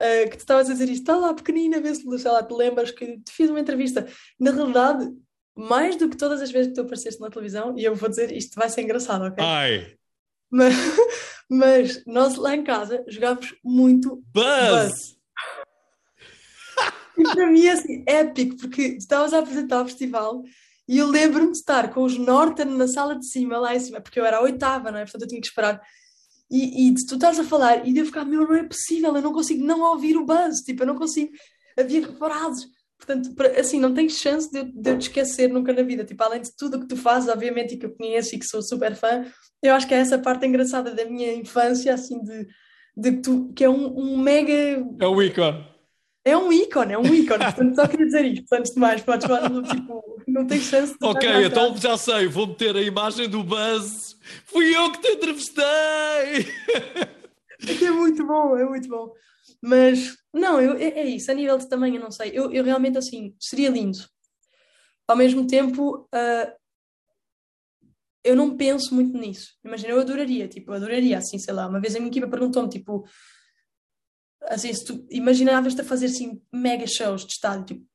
[0.00, 2.54] Uh, que tu estavas a dizer isto, está lá pequenina, vê se sei lá, te
[2.54, 4.06] lembras que te fiz uma entrevista.
[4.38, 5.08] Na realidade,
[5.58, 8.30] mais do que todas as vezes que tu apareceste na televisão, e eu vou dizer,
[8.30, 9.44] isto vai ser engraçado, ok?
[9.44, 9.96] Ai!
[10.48, 10.72] Mas,
[11.50, 14.88] mas nós lá em casa jogámos muito Buzz!
[14.88, 15.18] Buzz.
[17.18, 20.44] E para mim é assim, épico, porque tu estavas a apresentar o festival
[20.86, 24.00] e eu lembro-me de estar com os Norton na sala de cima, lá em cima,
[24.00, 25.02] porque eu era a oitava, não é?
[25.02, 25.82] Portanto eu tinha que esperar.
[26.48, 29.32] E, e tu estás a falar e eu ficar, meu, não é possível, eu não
[29.32, 31.32] consigo não ouvir o buzz, tipo, eu não consigo.
[31.76, 32.64] Havia reparados.
[32.98, 36.04] Portanto, assim, não tens chance de, de eu te esquecer nunca na vida.
[36.04, 38.46] Tipo, além de tudo o que tu fazes, obviamente, e que eu conheço e que
[38.46, 39.24] sou super fã,
[39.62, 42.46] eu acho que é essa parte engraçada da minha infância, assim, de,
[42.96, 44.52] de tu, que é um, um mega.
[45.00, 45.64] É o ícone.
[46.24, 47.44] É um ícone, é um ícone.
[47.44, 48.52] Portanto, só queria dizer isto.
[48.52, 51.06] Antes de mais, podes falar, tipo, não tens chance de.
[51.06, 54.16] Ok, então já sei, vou meter a imagem do Buzz.
[54.44, 55.64] Fui eu que te entrevistei!
[57.60, 59.12] É muito bom, é muito bom.
[59.60, 62.30] Mas, não, eu, é, é, isso, a nível de tamanho, não sei.
[62.32, 63.98] Eu, eu realmente, assim, seria lindo.
[65.06, 66.58] Ao mesmo tempo, uh,
[68.22, 69.54] eu não penso muito nisso.
[69.64, 71.66] Imagina, eu adoraria, tipo, eu adoraria, assim, sei lá.
[71.66, 73.04] Uma vez a minha equipa perguntou-me, tipo,
[74.42, 77.86] assim, se tu imaginavas-te a fazer, assim, mega shows de estádio, tipo,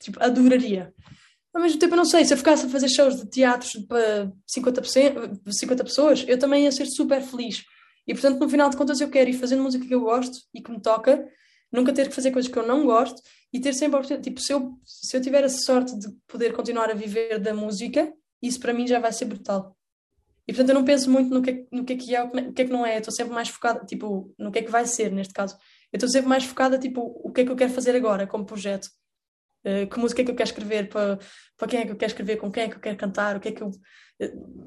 [0.00, 0.94] tipo, adoraria.
[1.52, 4.32] Ao mesmo tempo, eu não sei, se eu ficasse a fazer shows de teatros para
[4.46, 4.82] 50,
[5.48, 7.64] 50 pessoas, eu também ia ser super feliz.
[8.06, 10.62] E portanto, no final de contas, eu quero ir fazendo música que eu gosto e
[10.62, 11.28] que me toca,
[11.70, 13.20] nunca ter que fazer coisas que eu não gosto
[13.52, 14.28] e ter sempre a oportunidade.
[14.28, 18.12] Tipo, se eu, se eu tiver a sorte de poder continuar a viver da música,
[18.42, 19.76] isso para mim já vai ser brutal.
[20.46, 22.62] E portanto, eu não penso muito no que, no que é que é, o que
[22.62, 22.98] é que não é.
[22.98, 25.56] Estou sempre mais focada, tipo, no que é que vai ser, neste caso.
[25.92, 28.44] Eu estou sempre mais focada, tipo, o que é que eu quero fazer agora como
[28.44, 28.88] projeto.
[29.64, 31.18] Uh, que música é que eu quero escrever, para,
[31.56, 33.40] para quem é que eu quero escrever, com quem é que eu quero cantar, o
[33.40, 33.70] que é que eu.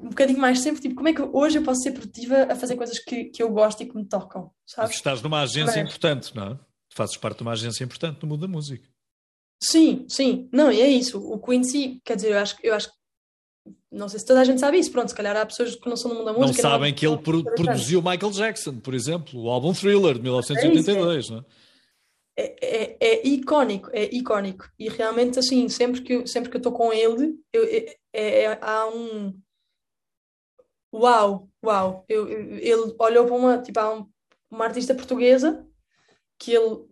[0.02, 2.76] Um bocadinho mais sempre, tipo, como é que hoje eu posso ser produtiva a fazer
[2.76, 4.90] coisas que, que eu gosto e que me tocam, sabes?
[4.90, 5.90] Mas estás numa agência Mas...
[5.90, 6.58] importante, não é?
[6.92, 8.88] Fazes parte de uma agência importante no mundo da música.
[9.62, 11.18] Sim, sim, não, e é isso.
[11.18, 12.90] O Quincy, quer dizer, eu acho, eu acho
[13.90, 15.96] não sei se toda a gente sabe isso, pronto, se calhar há pessoas que não
[15.96, 16.62] são do mundo da música.
[16.62, 20.22] Não sabem não, que ele pro, produziu Michael Jackson, por exemplo, o álbum Thriller de
[20.22, 21.30] 1982, é é.
[21.30, 21.44] não é?
[22.36, 24.68] é, é, é, icónico, é icónico.
[24.78, 28.58] E realmente, assim, sempre que eu, sempre que eu estou com ele, eu, é, é,
[28.60, 29.34] há um.
[30.94, 32.04] Uau, uau.
[32.08, 34.08] Eu, eu, ele olhou para uma, tipo, um,
[34.48, 35.66] uma artista portuguesa
[36.38, 36.84] que ele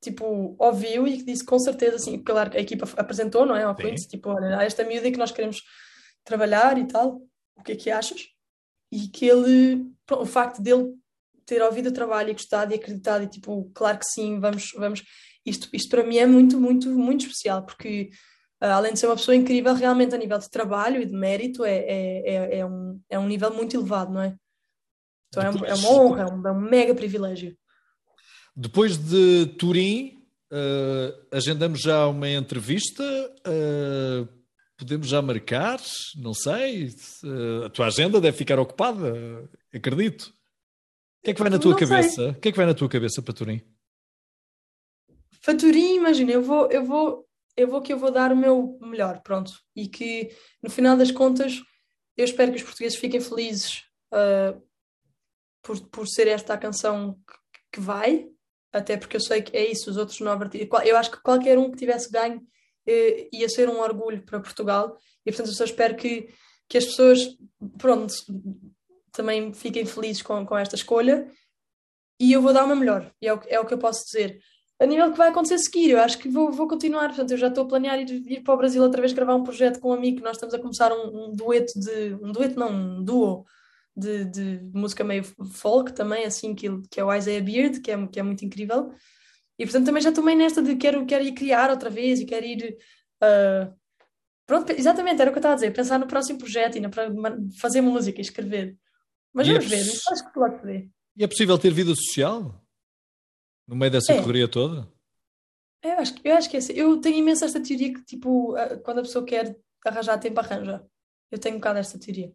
[0.00, 3.62] tipo, ouviu e que disse com certeza, assim, claro, a equipa apresentou, não é?
[3.62, 5.62] Ao Quincy, tipo, olha, há esta miúda que nós queremos
[6.24, 7.22] trabalhar e tal,
[7.56, 8.26] o que é que achas?
[8.90, 10.92] E que ele, o facto dele
[11.46, 15.02] ter ouvido o trabalho e gostado e acreditado e tipo, claro que sim, vamos, vamos.
[15.46, 18.10] Isto, isto para mim é muito, muito, muito especial, porque
[18.70, 21.78] além de ser uma pessoa incrível, realmente a nível de trabalho e de mérito é,
[21.78, 24.36] é, é, é um, é um nível muito elevado, não é?
[25.28, 27.56] Então é, é uma honra, é um, é um mega privilégio.
[28.54, 33.02] Depois de Turim, uh, agendamos já uma entrevista.
[33.46, 34.28] Uh,
[34.76, 35.80] podemos já marcar?
[36.16, 36.88] Não sei.
[37.24, 40.24] Uh, a tua agenda deve ficar ocupada, acredito.
[41.20, 42.10] O que é que vai na tua não cabeça?
[42.10, 42.30] Sei.
[42.30, 43.62] O que é que vai na tua cabeça para Turim?
[45.42, 47.26] Para Turim, imagina, eu vou, eu vou,
[47.56, 49.52] eu vou que eu vou dar o meu melhor, pronto.
[49.76, 50.30] E que
[50.62, 51.60] no final das contas
[52.16, 54.60] eu espero que os portugueses fiquem felizes uh,
[55.62, 57.34] por, por ser esta a canção que,
[57.72, 58.28] que, vai,
[58.72, 60.86] até porque eu sei que é isso, os outros nove artistas.
[60.86, 64.96] Eu acho que qualquer um que tivesse ganho uh, ia ser um orgulho para Portugal,
[65.24, 66.28] e portanto eu só espero que,
[66.68, 67.36] que as pessoas,
[67.78, 68.14] pronto,
[69.12, 71.30] também fiquem felizes com, com esta escolha
[72.18, 74.40] e eu vou dar uma melhor, e é o, é o que eu posso dizer.
[74.82, 77.38] A nível que vai acontecer a seguir, eu acho que vou, vou continuar, portanto, eu
[77.38, 79.90] já estou a planear ir, ir para o Brasil outra vez gravar um projeto com
[79.90, 83.04] um amigo, que nós estamos a começar um, um dueto de, um dueto não, um
[83.04, 83.46] duo
[83.96, 88.06] de, de música meio folk também, assim, que, que é o Isaiah Beard, que é,
[88.08, 88.90] que é muito incrível,
[89.56, 92.24] e portanto também já estou meio nesta de quero, quero ir criar outra vez e
[92.24, 92.76] quero ir...
[93.22, 93.72] Uh,
[94.44, 96.90] pronto, exatamente, era o que eu estava a dizer, pensar no próximo projeto e na,
[97.60, 98.76] fazer música e escrever.
[99.32, 100.90] Mas e vamos é ver, acho que pode ver.
[101.16, 102.61] E é possível ter vida social?
[103.66, 104.20] No meio dessa é.
[104.20, 104.88] correria toda?
[105.82, 106.72] Eu acho, eu acho que é assim.
[106.74, 108.54] Eu tenho imensa esta teoria que, tipo,
[108.84, 110.84] quando a pessoa quer arranjar tempo, arranja.
[111.30, 112.32] Eu tenho um bocado esta teoria.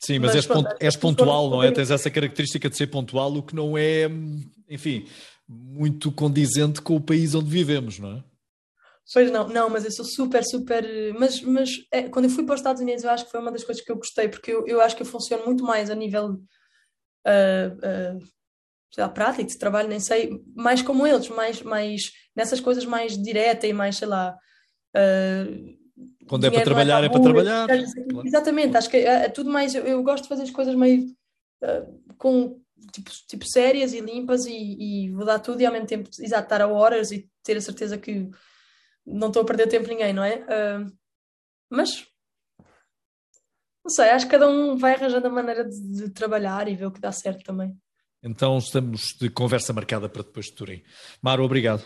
[0.00, 1.72] Sim, mas, mas és, pronto, és pontual, não é?
[1.72, 4.08] Tens essa característica de ser pontual, o que não é,
[4.68, 5.08] enfim,
[5.46, 8.24] muito condizente com o país onde vivemos, não é?
[9.12, 10.84] Pois não, não, mas eu sou super, super.
[11.18, 13.50] Mas, mas é, quando eu fui para os Estados Unidos, eu acho que foi uma
[13.50, 15.94] das coisas que eu gostei, porque eu, eu acho que eu funciono muito mais a
[15.94, 16.40] nível.
[17.26, 18.37] Uh, uh,
[18.90, 23.20] sei lá, prática, de trabalho, nem sei, mais como eles, mais, mais nessas coisas mais
[23.20, 24.36] direta e mais, sei lá.
[24.96, 25.78] Uh,
[26.26, 27.66] quando é para trabalhar, é, é para trabalhar.
[27.66, 28.26] Claro.
[28.26, 29.74] Exatamente, acho que é, é, tudo mais.
[29.74, 31.06] Eu, eu, gosto de fazer as coisas meio
[31.62, 32.60] uh, com
[32.92, 36.44] tipo, tipo sérias e limpas e, e vou dar tudo e ao mesmo tempo exato,
[36.44, 38.30] estar a horas e ter a certeza que
[39.04, 40.36] não estou a perder tempo ninguém, não é?
[40.36, 40.92] Uh,
[41.70, 42.06] Mas
[43.84, 46.86] não sei, acho que cada um vai arranjando a maneira de, de trabalhar e ver
[46.86, 47.74] o que dá certo também.
[48.22, 50.82] Então estamos de conversa marcada para depois de Turim.
[51.22, 51.84] Maro, obrigado.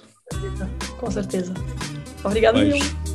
[0.99, 1.53] Com certeza.
[2.25, 3.12] Obrigado, Beijo.